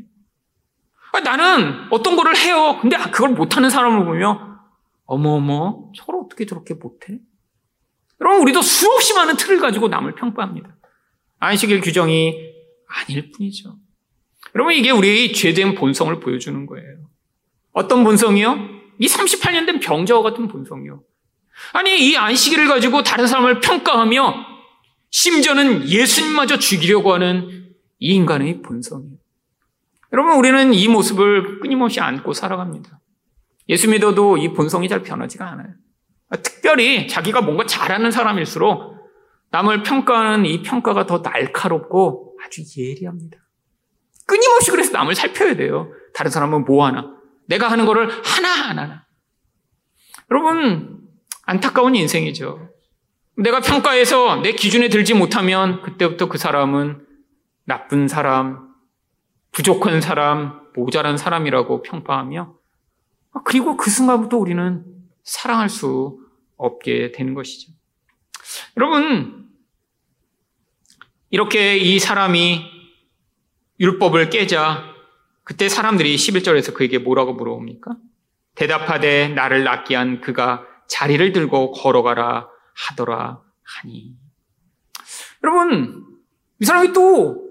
아니, 1.12 1.24
나는 1.24 1.88
어떤 1.90 2.16
거를 2.16 2.36
해요. 2.36 2.78
근데 2.80 2.96
그걸 2.96 3.30
못하는 3.30 3.70
사람을 3.70 4.04
보면 4.04 4.58
어머 5.06 5.30
어머 5.30 5.90
저걸 5.96 6.16
어떻게 6.24 6.46
저렇게 6.46 6.74
못해? 6.74 7.18
여러분 8.20 8.42
우리도 8.42 8.62
수없이 8.62 9.14
많은 9.14 9.36
틀을 9.36 9.58
가지고 9.58 9.88
남을 9.88 10.14
평가합니다. 10.14 10.76
안식일 11.38 11.80
규정이 11.80 12.34
아닐 12.86 13.30
뿐이죠. 13.32 13.76
여러분 14.54 14.74
이게 14.74 14.90
우리의 14.90 15.32
죄된 15.32 15.74
본성을 15.74 16.18
보여주는 16.20 16.66
거예요. 16.66 17.08
어떤 17.72 18.04
본성이요? 18.04 18.68
이 18.98 19.06
38년 19.06 19.66
된 19.66 19.80
병자와 19.80 20.22
같은 20.22 20.48
본성이요. 20.48 21.02
아니 21.72 22.10
이 22.10 22.16
안식일을 22.16 22.66
가지고 22.68 23.02
다른 23.02 23.26
사람을 23.26 23.60
평가하며 23.60 24.50
심지어는 25.10 25.88
예수님마저 25.88 26.58
죽이려고 26.58 27.12
하는 27.12 27.74
이 27.98 28.14
인간의 28.14 28.62
본성이에요. 28.62 29.18
여러분, 30.12 30.36
우리는 30.36 30.74
이 30.74 30.88
모습을 30.88 31.60
끊임없이 31.60 32.00
안고 32.00 32.32
살아갑니다. 32.32 33.00
예수 33.68 33.88
믿어도 33.88 34.38
이 34.38 34.52
본성이 34.52 34.88
잘 34.88 35.02
변하지가 35.02 35.48
않아요. 35.50 35.74
특별히 36.36 37.08
자기가 37.08 37.40
뭔가 37.40 37.66
잘하는 37.66 38.10
사람일수록 38.10 38.96
남을 39.50 39.82
평가하는 39.82 40.46
이 40.46 40.62
평가가 40.62 41.06
더 41.06 41.18
날카롭고 41.18 42.36
아주 42.44 42.62
예리합니다. 42.76 43.38
끊임없이 44.26 44.70
그래서 44.70 44.92
남을 44.92 45.14
살펴야 45.14 45.56
돼요. 45.56 45.92
다른 46.14 46.30
사람은 46.30 46.64
뭐 46.64 46.86
하나? 46.86 47.12
내가 47.48 47.68
하는 47.68 47.84
거를 47.84 48.08
하나 48.08 48.68
안 48.68 48.78
하나. 48.78 49.06
여러분, 50.30 51.00
안타까운 51.42 51.96
인생이죠. 51.96 52.68
내가 53.36 53.60
평가해서 53.60 54.36
내 54.36 54.52
기준에 54.52 54.88
들지 54.88 55.14
못하면 55.14 55.82
그때부터 55.82 56.28
그 56.28 56.38
사람은 56.38 57.04
나쁜 57.64 58.06
사람, 58.06 58.68
부족한 59.50 60.00
사람, 60.00 60.60
모자란 60.76 61.16
사람이라고 61.16 61.82
평가하며 61.82 62.54
그리고 63.44 63.76
그 63.76 63.90
순간부터 63.90 64.36
우리는 64.36 64.84
사랑할 65.24 65.68
수 65.68 66.19
없게 66.60 67.12
되는 67.12 67.34
것이죠. 67.34 67.72
여러분, 68.76 69.48
이렇게 71.30 71.76
이 71.76 71.98
사람이 71.98 72.64
율법을 73.78 74.30
깨자 74.30 74.84
그때 75.44 75.68
사람들이 75.68 76.14
11절에서 76.14 76.74
그에게 76.74 76.98
뭐라고 76.98 77.32
물어옵니까? 77.32 77.96
대답하되 78.54 79.28
나를 79.28 79.64
낫게 79.64 79.96
한 79.96 80.20
그가 80.20 80.66
자리를 80.88 81.32
들고 81.32 81.72
걸어가라 81.72 82.48
하더라 82.74 83.42
하니. 83.62 84.14
여러분, 85.42 86.04
이 86.60 86.64
사람이 86.64 86.92
또 86.92 87.48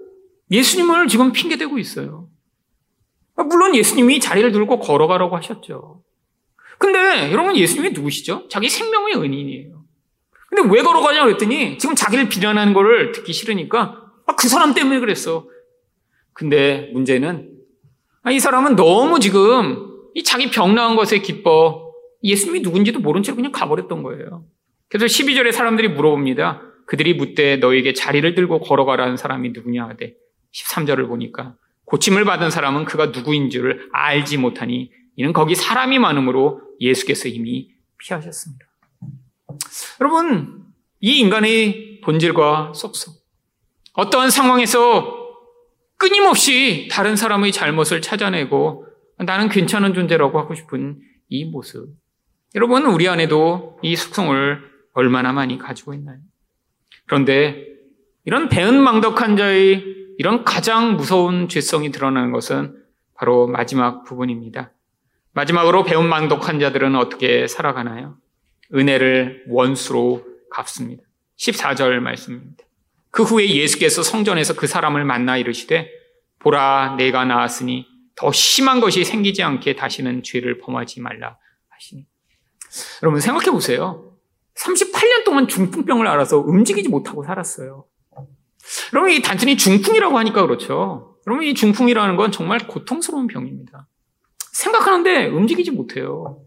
예수님을 0.50 1.08
지금 1.08 1.32
핑계대고 1.32 1.78
있어요. 1.78 2.28
물론 3.36 3.74
예수님이 3.74 4.20
자리를 4.20 4.52
들고 4.52 4.78
걸어가라고 4.78 5.36
하셨죠. 5.36 6.02
근데 6.80 7.30
여러분 7.30 7.54
예수님이 7.56 7.90
누구시죠? 7.90 8.48
자기 8.48 8.70
생명의 8.70 9.14
은인이에요. 9.16 9.84
근데 10.48 10.74
왜 10.74 10.82
걸어가냐 10.82 11.24
그랬더니 11.24 11.76
지금 11.76 11.94
자기를 11.94 12.30
비난하는 12.30 12.72
거를 12.72 13.12
듣기 13.12 13.34
싫으니까 13.34 14.02
아, 14.26 14.34
그 14.34 14.48
사람 14.48 14.72
때문에 14.72 14.98
그랬어. 14.98 15.46
근데 16.32 16.88
문제는 16.94 17.50
아, 18.22 18.30
이 18.30 18.40
사람은 18.40 18.76
너무 18.76 19.20
지금 19.20 19.90
이 20.14 20.24
자기 20.24 20.50
병 20.50 20.74
나은 20.74 20.96
것에 20.96 21.18
기뻐 21.18 21.92
예수님이 22.24 22.60
누군지도 22.60 23.00
모른 23.00 23.22
채 23.22 23.34
그냥 23.34 23.52
가버렸던 23.52 24.02
거예요. 24.02 24.46
그래서 24.88 25.04
12절에 25.04 25.52
사람들이 25.52 25.88
물어봅니다. 25.88 26.62
그들이 26.86 27.12
묻되 27.12 27.56
너에게 27.56 27.92
자리를 27.92 28.34
들고 28.34 28.60
걸어가라는 28.60 29.18
사람이 29.18 29.50
누구냐 29.50 29.86
하되 29.86 30.14
13절을 30.54 31.08
보니까 31.08 31.56
고침을 31.84 32.24
받은 32.24 32.48
사람은 32.48 32.86
그가 32.86 33.06
누구인 33.06 33.50
줄을 33.50 33.86
알지 33.92 34.38
못하니 34.38 34.90
이는 35.16 35.34
거기 35.34 35.54
사람이 35.54 35.98
많으므로 35.98 36.69
예수께서 36.80 37.28
이미 37.28 37.70
피하셨습니다. 37.98 38.66
여러분, 40.00 40.64
이 41.00 41.18
인간의 41.18 42.00
본질과 42.02 42.72
속성. 42.74 43.14
어떠한 43.94 44.30
상황에서 44.30 45.18
끊임없이 45.96 46.88
다른 46.90 47.16
사람의 47.16 47.52
잘못을 47.52 48.00
찾아내고 48.00 48.86
나는 49.18 49.48
괜찮은 49.48 49.92
존재라고 49.92 50.38
하고 50.38 50.54
싶은 50.54 51.00
이 51.28 51.44
모습. 51.44 51.88
여러분, 52.54 52.86
우리 52.86 53.06
안에도 53.06 53.78
이 53.82 53.94
속성을 53.94 54.70
얼마나 54.94 55.32
많이 55.32 55.58
가지고 55.58 55.94
있나요? 55.94 56.18
그런데 57.06 57.66
이런 58.24 58.48
배은망덕한 58.48 59.36
자의 59.36 59.84
이런 60.18 60.44
가장 60.44 60.96
무서운 60.96 61.48
죄성이 61.48 61.90
드러나는 61.90 62.32
것은 62.32 62.76
바로 63.14 63.46
마지막 63.46 64.04
부분입니다. 64.04 64.72
마지막으로 65.32 65.84
배은망덕한 65.84 66.60
자들은 66.60 66.96
어떻게 66.96 67.46
살아가나요? 67.46 68.16
은혜를 68.74 69.44
원수로 69.48 70.24
갚습니다. 70.50 71.02
14절 71.38 72.00
말씀입니다. 72.00 72.64
그 73.10 73.22
후에 73.22 73.48
예수께서 73.48 74.02
성전에서 74.02 74.54
그 74.54 74.66
사람을 74.66 75.04
만나 75.04 75.36
이르시되 75.36 75.90
보라 76.38 76.96
내가 76.96 77.24
나았으니 77.24 77.86
더 78.14 78.32
심한 78.32 78.80
것이 78.80 79.04
생기지 79.04 79.42
않게 79.42 79.76
다시는 79.76 80.22
죄를 80.22 80.58
범하지 80.58 81.00
말라 81.00 81.36
하시니 81.68 82.06
여러분 83.02 83.20
생각해 83.20 83.50
보세요. 83.50 84.14
38년 84.54 85.24
동안 85.24 85.48
중풍병을 85.48 86.06
알아서 86.06 86.38
움직이지 86.38 86.88
못하고 86.88 87.24
살았어요. 87.24 87.86
여러분 88.92 89.10
이 89.10 89.22
단순히 89.22 89.56
중풍이라고 89.56 90.18
하니까 90.18 90.42
그렇죠. 90.42 91.16
여러분 91.26 91.46
이 91.46 91.54
중풍이라는 91.54 92.16
건 92.16 92.30
정말 92.30 92.58
고통스러운 92.66 93.26
병입니다. 93.26 93.88
생각하는데 94.52 95.26
움직이지 95.26 95.70
못해요. 95.70 96.42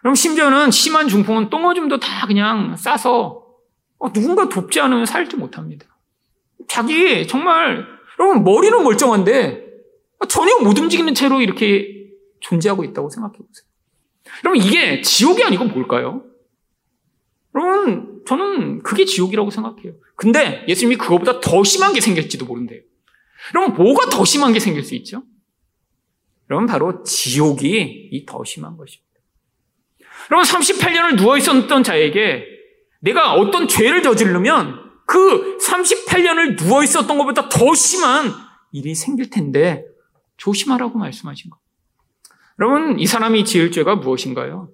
그럼 0.00 0.14
심지어는 0.14 0.70
심한 0.70 1.08
중풍은 1.08 1.50
똥오줌도 1.50 1.98
다 1.98 2.26
그냥 2.26 2.76
싸서 2.76 3.44
어, 3.98 4.12
누군가 4.12 4.48
돕지 4.48 4.80
않으면 4.80 5.06
살지 5.06 5.36
못합니다. 5.36 5.86
자기 6.68 7.26
정말 7.26 7.84
여러분 8.18 8.44
머리는 8.44 8.82
멀쩡한데 8.82 9.64
전혀 10.28 10.56
못 10.58 10.78
움직이는 10.78 11.14
채로 11.14 11.40
이렇게 11.40 12.12
존재하고 12.40 12.84
있다고 12.84 13.10
생각해 13.10 13.36
보세요. 13.36 13.68
여러분 14.44 14.62
이게 14.62 15.00
지옥이 15.00 15.42
아니고 15.42 15.64
뭘까요? 15.64 16.24
여러분 17.54 18.22
저는 18.26 18.82
그게 18.82 19.04
지옥이라고 19.04 19.50
생각해요. 19.50 19.94
근데 20.16 20.64
예수님이 20.68 20.96
그거보다 20.96 21.40
더 21.40 21.64
심한 21.64 21.92
게 21.92 22.00
생길지도 22.00 22.46
모른대요. 22.46 22.80
여러분 23.54 23.74
뭐가 23.74 24.08
더 24.10 24.24
심한 24.24 24.52
게 24.52 24.60
생길 24.60 24.84
수 24.84 24.94
있죠? 24.96 25.22
여러분 26.50 26.66
바로 26.66 27.02
지옥이 27.02 28.08
이 28.12 28.26
더 28.26 28.42
심한 28.44 28.76
것입니다. 28.76 29.08
여러분 30.30 30.46
38년을 30.48 31.16
누워 31.16 31.36
있었던 31.36 31.82
자에게 31.82 32.44
내가 33.00 33.34
어떤 33.34 33.68
죄를 33.68 34.02
저지르면 34.02 34.90
그 35.06 35.56
38년을 35.58 36.58
누워 36.58 36.82
있었던 36.82 37.16
것보다 37.18 37.48
더 37.48 37.74
심한 37.74 38.32
일이 38.72 38.94
생길 38.94 39.30
텐데 39.30 39.84
조심하라고 40.36 40.98
말씀하신 40.98 41.50
것. 41.50 41.58
여러분 42.60 42.98
이 42.98 43.06
사람이 43.06 43.44
지을 43.44 43.70
죄가 43.70 43.96
무엇인가요? 43.96 44.70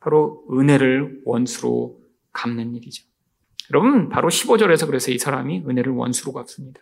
바로 0.00 0.44
은혜를 0.52 1.22
원수로 1.24 1.98
갚는 2.32 2.74
일이죠. 2.76 3.04
여러분 3.72 4.08
바로 4.08 4.28
15절에서 4.28 4.86
그래서 4.86 5.10
이 5.10 5.18
사람이 5.18 5.64
은혜를 5.68 5.92
원수로 5.92 6.32
갚습니다. 6.32 6.80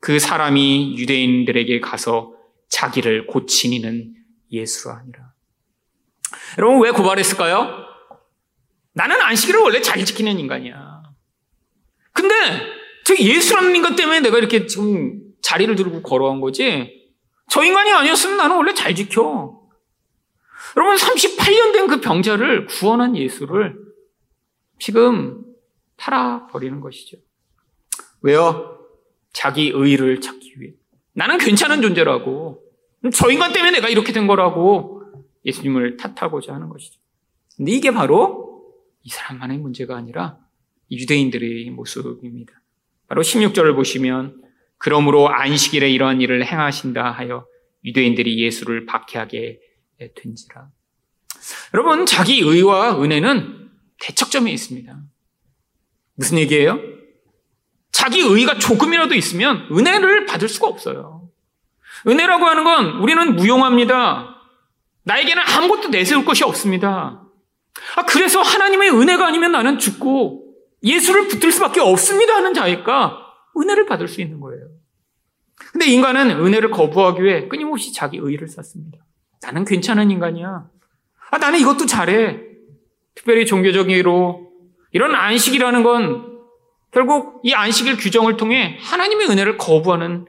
그 0.00 0.18
사람이 0.18 0.96
유대인들에게 0.98 1.80
가서 1.80 2.34
자기를 2.72 3.26
고치니는 3.26 4.14
예수가 4.50 4.96
아니라. 4.96 5.32
여러분 6.58 6.82
왜 6.82 6.90
고발했을까요? 6.90 7.84
나는 8.94 9.20
안식일을 9.20 9.60
원래 9.60 9.80
잘 9.82 10.02
지키는 10.04 10.38
인간이야. 10.38 11.02
근데 12.12 12.34
저 13.04 13.14
예수라는 13.14 13.76
인간 13.76 13.94
때문에 13.94 14.20
내가 14.20 14.38
이렇게 14.38 14.66
지금 14.66 15.20
자리를 15.42 15.74
들고 15.76 16.02
걸어간 16.02 16.40
거지. 16.40 17.12
저 17.50 17.62
인간이 17.62 17.92
아니었으면 17.92 18.38
나는 18.38 18.56
원래 18.56 18.72
잘 18.74 18.94
지켜. 18.94 19.60
여러분 20.76 20.96
38년 20.96 21.72
된 21.74 21.82
그 21.86 22.00
병자를 22.00 22.66
구원한 22.66 23.16
예수를 23.16 23.76
지금 24.78 25.44
팔아 25.98 26.46
버리는 26.46 26.80
것이죠. 26.80 27.18
왜요? 28.22 28.78
자기 29.32 29.70
의를 29.74 30.20
찾기 30.22 30.54
위해. 30.60 30.72
나는 31.12 31.36
괜찮은 31.36 31.82
존재라고. 31.82 32.61
저 33.12 33.30
인간 33.30 33.52
때문에 33.52 33.72
내가 33.72 33.88
이렇게 33.88 34.12
된 34.12 34.26
거라고 34.26 35.02
예수님을 35.44 35.96
탓하고자 35.96 36.54
하는 36.54 36.68
것이죠. 36.68 37.00
근데 37.56 37.72
이게 37.72 37.90
바로 37.90 38.62
이 39.02 39.08
사람만의 39.08 39.58
문제가 39.58 39.96
아니라 39.96 40.38
유대인들의 40.90 41.70
모습입니다. 41.70 42.52
바로 43.08 43.22
16절을 43.22 43.74
보시면 43.74 44.42
그러므로 44.78 45.28
안식일에 45.28 45.90
이러한 45.90 46.20
일을 46.20 46.44
행하신다 46.46 47.10
하여 47.10 47.46
유대인들이 47.84 48.42
예수를 48.42 48.86
박해하게 48.86 49.60
된지라. 50.16 50.68
여러분, 51.74 52.06
자기 52.06 52.40
의와 52.40 53.02
은혜는 53.02 53.70
대척점에 54.00 54.50
있습니다. 54.52 55.00
무슨 56.14 56.38
얘기예요? 56.38 56.80
자기 57.90 58.20
의가 58.20 58.58
조금이라도 58.58 59.14
있으면 59.14 59.68
은혜를 59.70 60.26
받을 60.26 60.48
수가 60.48 60.68
없어요. 60.68 61.21
은혜라고 62.06 62.44
하는 62.44 62.64
건 62.64 63.00
우리는 63.00 63.36
무용합니다. 63.36 64.36
나에게는 65.04 65.42
아무것도 65.42 65.88
내세울 65.88 66.24
것이 66.24 66.44
없습니다. 66.44 67.22
아, 67.96 68.04
그래서 68.06 68.40
하나님의 68.40 68.90
은혜가 68.90 69.26
아니면 69.26 69.52
나는 69.52 69.78
죽고 69.78 70.54
예수를 70.82 71.28
붙들 71.28 71.52
수밖에 71.52 71.80
없습니다 71.80 72.34
하는 72.34 72.54
자니까 72.54 73.18
은혜를 73.56 73.86
받을 73.86 74.08
수 74.08 74.20
있는 74.20 74.40
거예요. 74.40 74.68
근데 75.72 75.86
인간은 75.86 76.30
은혜를 76.30 76.70
거부하기 76.70 77.22
위해 77.22 77.48
끊임없이 77.48 77.92
자기 77.92 78.18
의를 78.18 78.48
쌓습니다. 78.48 78.98
나는 79.42 79.64
괜찮은 79.64 80.10
인간이야. 80.10 80.66
아, 81.30 81.38
나는 81.38 81.58
이것도 81.60 81.86
잘해. 81.86 82.40
특별히 83.14 83.46
종교적으로 83.46 84.50
이런 84.92 85.14
안식이라는 85.14 85.82
건 85.82 86.40
결국 86.90 87.40
이 87.42 87.52
안식일 87.54 87.96
규정을 87.96 88.36
통해 88.36 88.78
하나님의 88.82 89.28
은혜를 89.28 89.56
거부하는 89.56 90.26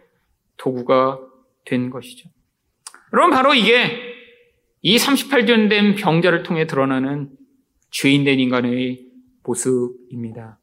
도구가 0.57 1.19
된 1.65 1.89
것이죠. 1.89 2.29
여러분, 3.13 3.31
바로 3.31 3.53
이게 3.53 4.13
이 4.81 4.97
38년 4.97 5.69
된 5.69 5.95
병자를 5.95 6.43
통해 6.43 6.67
드러나는 6.67 7.29
죄인된 7.91 8.39
인간의 8.39 9.05
모습입니다. 9.43 10.59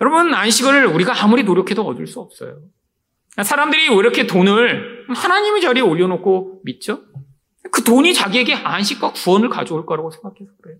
여러분, 0.00 0.34
안식을 0.34 0.86
우리가 0.86 1.22
아무리 1.22 1.42
노력해도 1.44 1.82
얻을 1.86 2.06
수 2.06 2.20
없어요. 2.20 2.60
사람들이 3.42 3.88
왜 3.88 3.96
이렇게 3.96 4.26
돈을 4.26 5.06
하나님의 5.08 5.60
자리에 5.60 5.82
올려놓고 5.82 6.62
믿죠? 6.64 7.02
그 7.70 7.82
돈이 7.82 8.14
자기에게 8.14 8.54
안식과 8.54 9.12
구원을 9.12 9.48
가져올 9.48 9.84
거라고 9.86 10.10
생각해서 10.10 10.52
그래요. 10.62 10.78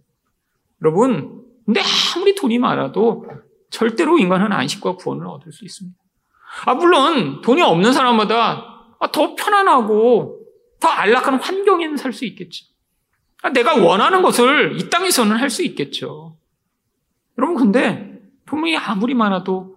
여러분, 0.83 1.43
근데 1.65 1.81
아무리 2.15 2.35
돈이 2.35 2.59
많아도 2.59 3.27
절대로 3.71 4.19
인간은 4.19 4.53
안식과 4.53 4.97
구원을 4.97 5.27
얻을 5.27 5.53
수 5.53 5.65
있습니다. 5.65 5.99
아, 6.65 6.75
물론 6.75 7.41
돈이 7.43 7.61
없는 7.61 7.93
사람마다 7.93 8.76
더 9.13 9.35
편안하고 9.35 10.41
더 10.81 10.89
안락한 10.89 11.35
환경에는 11.41 11.97
살 11.97 12.13
수 12.13 12.25
있겠죠. 12.25 12.67
아, 13.43 13.51
내가 13.51 13.77
원하는 13.77 14.23
것을 14.23 14.81
이 14.81 14.91
땅에서는 14.91 15.37
할 15.37 15.51
수 15.51 15.63
있겠죠. 15.63 16.37
여러분, 17.39 17.57
근데 17.57 18.21
돈이 18.47 18.77
아무리 18.77 19.15
많아도 19.15 19.77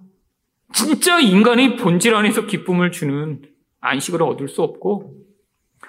진짜 0.73 1.19
인간의 1.19 1.77
본질 1.77 2.15
안에서 2.15 2.45
기쁨을 2.45 2.91
주는 2.91 3.41
안식을 3.81 4.21
얻을 4.23 4.47
수 4.47 4.61
없고, 4.61 5.15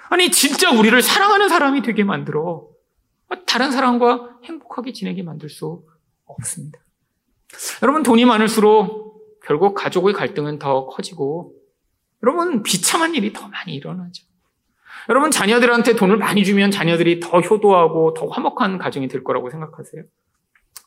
아니, 0.09 0.31
진짜 0.31 0.71
우리를 0.71 1.01
사랑하는 1.01 1.49
사람이 1.49 1.81
되게 1.81 2.03
만들어 2.03 2.67
다른 3.45 3.71
사람과 3.71 4.37
행복하게 4.43 4.91
지내게 4.91 5.23
만들 5.23 5.49
수 5.49 5.83
없습니다. 6.25 6.79
여러분, 7.83 8.03
돈이 8.03 8.25
많을수록 8.25 9.39
결국 9.45 9.73
가족의 9.75 10.13
갈등은 10.13 10.59
더 10.59 10.87
커지고, 10.87 11.53
여러분, 12.23 12.63
비참한 12.63 13.15
일이 13.15 13.33
더 13.33 13.47
많이 13.47 13.73
일어나죠. 13.73 14.25
여러분, 15.09 15.31
자녀들한테 15.31 15.95
돈을 15.95 16.17
많이 16.17 16.45
주면 16.45 16.71
자녀들이 16.71 17.19
더 17.19 17.39
효도하고 17.39 18.13
더 18.13 18.27
화목한 18.27 18.77
가정이 18.77 19.07
될 19.07 19.23
거라고 19.23 19.49
생각하세요? 19.49 20.03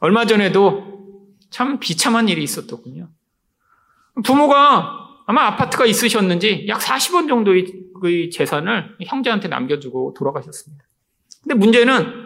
얼마 0.01 0.27
전에도 0.27 1.27
참 1.51 1.79
비참한 1.81 2.29
일이 2.29 2.43
있었더군요. 2.43 3.09
부모가 4.25 5.05
아마 5.27 5.47
아파트가 5.47 5.87
있으셨는지 5.87 6.67
약 6.69 6.81
40원 6.81 7.29
정도의 7.29 7.67
그 8.01 8.29
재산을 8.31 8.97
형제한테 9.03 9.49
남겨주고 9.49 10.15
돌아가셨습니다. 10.17 10.85
근데 11.43 11.55
문제는 11.55 12.25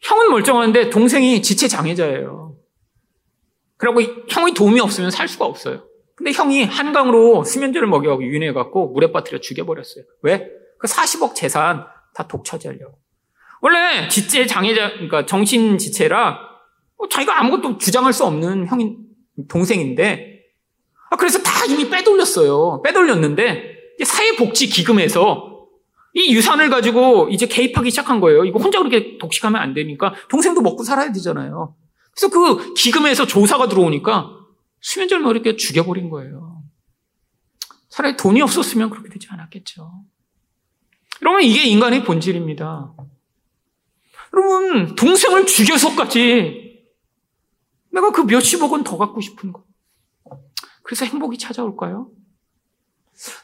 형은 0.00 0.30
멀쩡한데 0.30 0.90
동생이 0.90 1.42
지체 1.42 1.66
장애자예요. 1.66 2.56
그리고 3.76 4.00
형의 4.28 4.54
도움이 4.54 4.80
없으면 4.80 5.10
살 5.10 5.28
수가 5.28 5.44
없어요. 5.44 5.87
근데 6.18 6.32
형이 6.32 6.64
한강으로 6.64 7.44
수면제를 7.44 7.86
먹여갖고 7.86 8.24
유인해갖고 8.24 8.88
물에 8.88 9.12
빠뜨려 9.12 9.38
죽여버렸어요. 9.38 10.02
왜? 10.22 10.50
그 10.80 10.88
40억 10.88 11.36
재산 11.36 11.86
다 12.12 12.26
독차지하려고. 12.26 12.98
원래 13.60 14.08
지체 14.08 14.44
장애자, 14.44 14.94
그러니까 14.94 15.26
정신 15.26 15.78
지체라 15.78 16.40
뭐 16.96 17.08
자기가 17.08 17.38
아무것도 17.38 17.78
주장할 17.78 18.12
수 18.12 18.24
없는 18.24 18.66
형인, 18.66 18.96
동생인데, 19.48 20.40
아, 21.10 21.16
그래서 21.16 21.38
다 21.40 21.64
이미 21.66 21.88
빼돌렸어요. 21.88 22.82
빼돌렸는데, 22.82 23.76
사회복지기금에서 24.04 25.68
이 26.14 26.34
유산을 26.34 26.68
가지고 26.68 27.28
이제 27.30 27.46
개입하기 27.46 27.90
시작한 27.90 28.18
거예요. 28.18 28.44
이거 28.44 28.58
혼자 28.58 28.78
그렇게 28.78 29.18
독식하면 29.18 29.60
안 29.60 29.72
되니까 29.72 30.14
동생도 30.28 30.62
먹고 30.62 30.82
살아야 30.82 31.12
되잖아요. 31.12 31.76
그래서 32.12 32.30
그 32.30 32.74
기금에서 32.74 33.24
조사가 33.24 33.68
들어오니까 33.68 34.37
수면제를 34.80 35.24
어렵게 35.26 35.56
죽여버린 35.56 36.10
거예요. 36.10 36.62
차라리 37.88 38.16
돈이 38.16 38.40
없었으면 38.42 38.90
그렇게 38.90 39.08
되지 39.08 39.26
않았겠죠. 39.30 40.04
여러분, 41.22 41.42
이게 41.42 41.64
인간의 41.64 42.04
본질입니다. 42.04 42.94
여러분, 44.34 44.94
동생을 44.94 45.46
죽여서까지 45.46 46.84
내가 47.90 48.12
그 48.12 48.20
몇십억 48.22 48.72
원 48.72 48.84
더 48.84 48.98
갖고 48.98 49.20
싶은 49.20 49.52
거. 49.52 49.64
그래서 50.82 51.04
행복이 51.06 51.38
찾아올까요? 51.38 52.10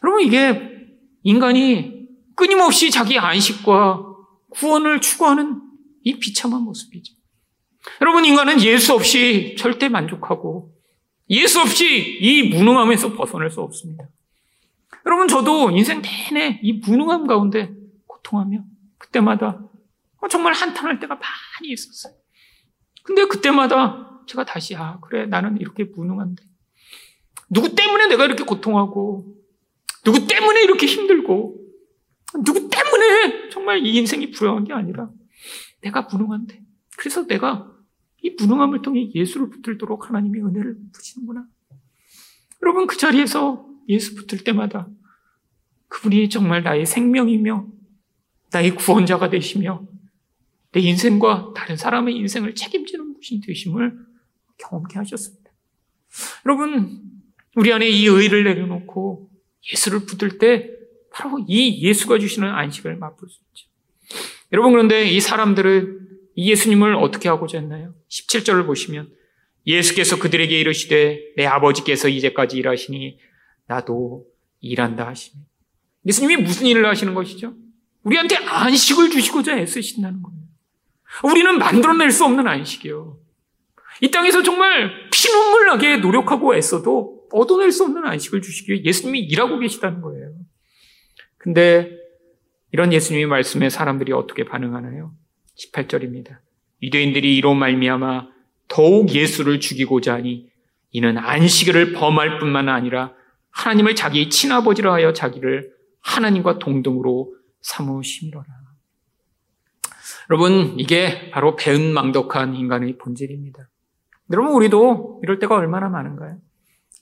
여러분, 0.05 0.23
이게 0.23 0.71
인간이 1.23 2.07
끊임없이 2.37 2.91
자기 2.91 3.19
안식과 3.19 4.05
구원을 4.51 5.01
추구하는 5.01 5.61
이 6.03 6.19
비참한 6.19 6.63
모습이죠. 6.63 7.15
여러분, 8.03 8.25
인간은 8.25 8.63
예수 8.63 8.93
없이 8.95 9.57
절대 9.59 9.89
만족하고 9.89 10.74
예수 11.31 11.61
없이 11.61 12.19
이 12.21 12.49
무능함에서 12.51 13.15
벗어날 13.15 13.51
수 13.51 13.61
없습니다. 13.61 14.09
여러분, 15.07 15.29
저도 15.29 15.71
인생 15.71 16.03
내내 16.03 16.61
이 16.63 16.75
무능함 16.75 17.27
가운데 17.27 17.73
고통하며 18.07 18.65
그때마다 18.99 19.61
정말 20.31 20.55
한탄할 20.55 20.99
때가 21.01 21.15
많이 21.15 21.73
있었어요. 21.73 22.15
근데 23.03 23.27
그때마다 23.27 24.23
제가 24.27 24.45
다시, 24.45 24.75
아, 24.75 24.99
그래, 25.01 25.27
나는 25.27 25.61
이렇게 25.61 25.85
무능한데. 25.85 26.43
누구 27.51 27.75
때문에 27.75 28.07
내가 28.07 28.25
이렇게 28.25 28.45
고통하고, 28.45 29.37
누구 30.03 30.27
때문에 30.27 30.63
이렇게 30.63 30.87
힘들고, 30.87 31.61
누구 32.45 32.69
때문에 32.71 33.51
정말 33.51 33.85
이 33.85 33.97
인생이 33.97 34.31
불행한 34.31 34.65
게 34.65 34.73
아니라, 34.73 35.11
내가 35.83 36.03
무능한데. 36.03 36.63
그래서 36.97 37.27
내가 37.27 37.74
이 38.25 38.35
무능함을 38.39 38.81
통해 38.81 39.11
예수를 39.15 39.51
붙들도록 39.51 40.09
하나님이 40.09 40.41
은혜를 40.41 40.77
부시는구나. 40.95 41.47
여러분 42.63 42.87
그 42.87 42.97
자리에서 42.97 43.69
예수 43.91 44.15
붙을 44.15 44.43
때마다 44.45 44.89
그분이 45.89 46.31
정말 46.31 46.63
나의 46.63 46.87
생명이며 46.87 47.67
나의 48.51 48.75
구원자가 48.77 49.29
되시며 49.29 49.87
내 50.73 50.81
인생과 50.81 51.53
다른 51.55 51.77
사람의 51.77 52.17
인생을 52.17 52.55
책임지는 52.55 53.15
분이 53.21 53.43
되심을 53.43 53.95
경험케 54.57 54.99
하셨습니다. 55.01 55.51
여러분 56.47 57.03
우리 57.57 57.75
안에 57.75 57.87
이 57.87 58.07
의를 58.07 58.45
내려놓고 58.45 59.31
예수를 59.71 60.07
붙들 60.07 60.39
때 60.39 60.71
바로 61.13 61.45
이 61.47 61.83
예수가 61.87 62.19
주시는 62.19 62.49
안식을 62.49 62.97
맛볼 62.97 63.29
수 63.29 63.41
있죠. 63.49 63.69
여러분 64.51 64.73
그런데 64.73 65.05
이 65.11 65.21
사람들은 65.21 66.04
이 66.35 66.51
예수님을 66.51 66.97
어떻게 66.97 67.29
하고자 67.29 67.59
했나요? 67.59 67.95
17절을 68.09 68.67
보시면 68.67 69.11
예수께서 69.67 70.19
그들에게 70.19 70.59
이르시되 70.59 71.35
내 71.37 71.47
아버지께서 71.47 72.09
이제까지 72.09 72.57
일하시니 72.59 73.19
나도 73.67 74.27
일한다 74.61 75.07
하시니 75.07 75.43
예수님이 76.07 76.43
무슨 76.43 76.67
일을 76.67 76.87
하시는 76.87 77.15
것이죠? 77.15 77.55
우리한테 78.03 78.37
안식을 78.37 79.11
주시고자 79.11 79.59
애쓰신다는 79.59 80.23
겁니다. 80.23 80.49
우리는 81.23 81.59
만들어낼 81.59 82.11
수 82.11 82.25
없는 82.25 82.47
안식이요. 82.47 83.19
이 84.03 84.11
땅에서 84.11 84.43
정말 84.43 84.91
피눈물 85.11 85.67
나게 85.67 85.97
노력하고 85.97 86.55
애써도 86.55 87.29
얻어낼 87.33 87.73
수 87.73 87.85
없는 87.85 88.05
안식을 88.05 88.43
주시기 88.43 88.73
위해 88.73 88.85
예수님이 88.85 89.21
일하고 89.21 89.59
계시다는 89.59 90.01
거예요. 90.01 90.35
근데 91.39 91.91
이런 92.73 92.93
예수님의 92.93 93.27
말씀에 93.27 93.71
사람들이 93.71 94.13
어떻게 94.13 94.45
반응하나요? 94.45 95.15
18절입니다. 95.59 96.39
유대인들이 96.83 97.37
이로 97.37 97.55
말미암아 97.55 98.29
더욱 98.69 99.11
예수를 99.11 99.61
죽이고자 99.61 100.15
하니 100.15 100.49
이는 100.91 101.19
안식일을 101.19 101.93
범할 101.93 102.39
뿐만 102.39 102.69
아니라 102.69 103.13
하나님을 103.51 103.95
자기의 103.95 104.31
친아버지라 104.31 104.93
하여 104.93 105.13
자기를 105.13 105.73
하나님과 106.01 106.59
동등으로 106.59 107.35
삼으심이로라. 107.63 108.47
여러분, 110.31 110.75
이게 110.79 111.31
바로 111.31 111.55
배은망덕한 111.57 112.55
인간의 112.55 112.99
본질입니다. 112.99 113.69
여러분, 114.33 114.53
우리도 114.53 115.21
이럴 115.23 115.39
때가 115.39 115.57
얼마나 115.57 115.89
많은가요? 115.89 116.39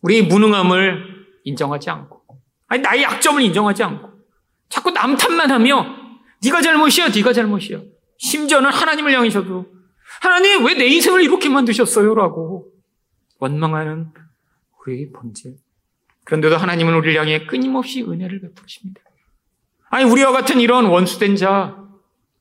우리 0.03 0.23
무능함을 0.23 1.27
인정하지 1.45 1.91
않고, 1.91 2.23
아니 2.67 2.83
나의 2.83 3.03
약점을 3.03 3.41
인정하지 3.43 3.83
않고, 3.85 4.11
자꾸 4.69 4.91
남 4.91 5.17
탓만 5.17 5.51
하며 5.51 5.87
네가 6.43 6.63
잘못이야, 6.63 7.09
네가 7.09 7.33
잘못이야. 7.33 7.81
심지어는 8.23 8.71
하나님을 8.71 9.13
향해서도 9.13 9.67
하나님 10.21 10.65
왜 10.65 10.75
내 10.75 10.87
인생을 10.87 11.23
이렇게 11.23 11.49
만드셨어요? 11.49 12.15
라고 12.15 12.71
원망하는 13.39 14.13
우리의 14.81 15.11
본질. 15.13 15.57
그런데도 16.25 16.57
하나님은 16.57 16.95
우리를 16.95 17.21
향해 17.21 17.47
끊임없이 17.47 18.03
은혜를 18.03 18.41
베푸십니다. 18.41 19.01
아니 19.91 20.09
우리와 20.09 20.31
같은 20.33 20.61
이런 20.61 20.87
원수된 20.87 21.35
자, 21.37 21.77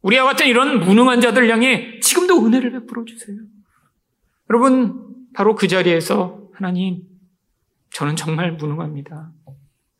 우리와 0.03 0.23
같은 0.25 0.47
이런 0.47 0.79
무능한 0.79 1.19
자들 1.19 1.49
향해 1.49 1.99
지금도 1.99 2.45
은혜를 2.45 2.71
베풀어 2.71 3.03
주세요. 3.05 3.37
여러분 4.49 5.15
바로 5.33 5.55
그 5.55 5.67
자리에서 5.67 6.49
하나님 6.53 7.01
저는 7.93 8.15
정말 8.15 8.51
무능합니다. 8.53 9.31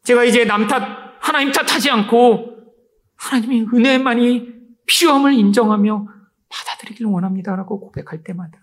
제가 0.04 0.24
이제 0.26 0.46
남 0.46 0.68
탓, 0.68 0.82
하나님 1.20 1.52
탓하지 1.52 1.90
않고 1.90 2.58
하나님의 3.16 3.68
은혜만이 3.74 4.61
필요함을 4.92 5.34
인정하며 5.34 6.08
받아들이기를 6.50 7.10
원합니다라고 7.10 7.80
고백할 7.80 8.24
때마다 8.24 8.60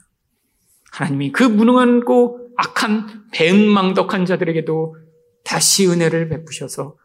하나님이 0.93 1.33
그 1.33 1.43
무능하고 1.43 2.51
악한 2.57 3.31
배은망덕한 3.33 4.27
자들에게도 4.27 4.97
다시 5.43 5.87
은혜를 5.89 6.29
베푸셔서 6.29 6.97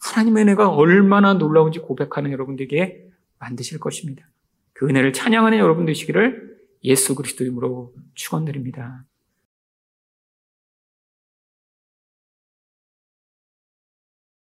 하나님의 0.00 0.44
은혜가 0.44 0.70
얼마나 0.70 1.34
놀라운지 1.34 1.80
고백하는 1.80 2.32
여러분 2.32 2.56
되게 2.56 3.06
만드실 3.38 3.78
것입니다. 3.78 4.26
그 4.72 4.88
은혜를 4.88 5.12
찬양하는 5.12 5.58
여러분 5.58 5.84
되시기를 5.84 6.56
예수 6.84 7.14
그리스도 7.14 7.44
이름으로 7.44 7.92
축원드립니다. 8.14 9.04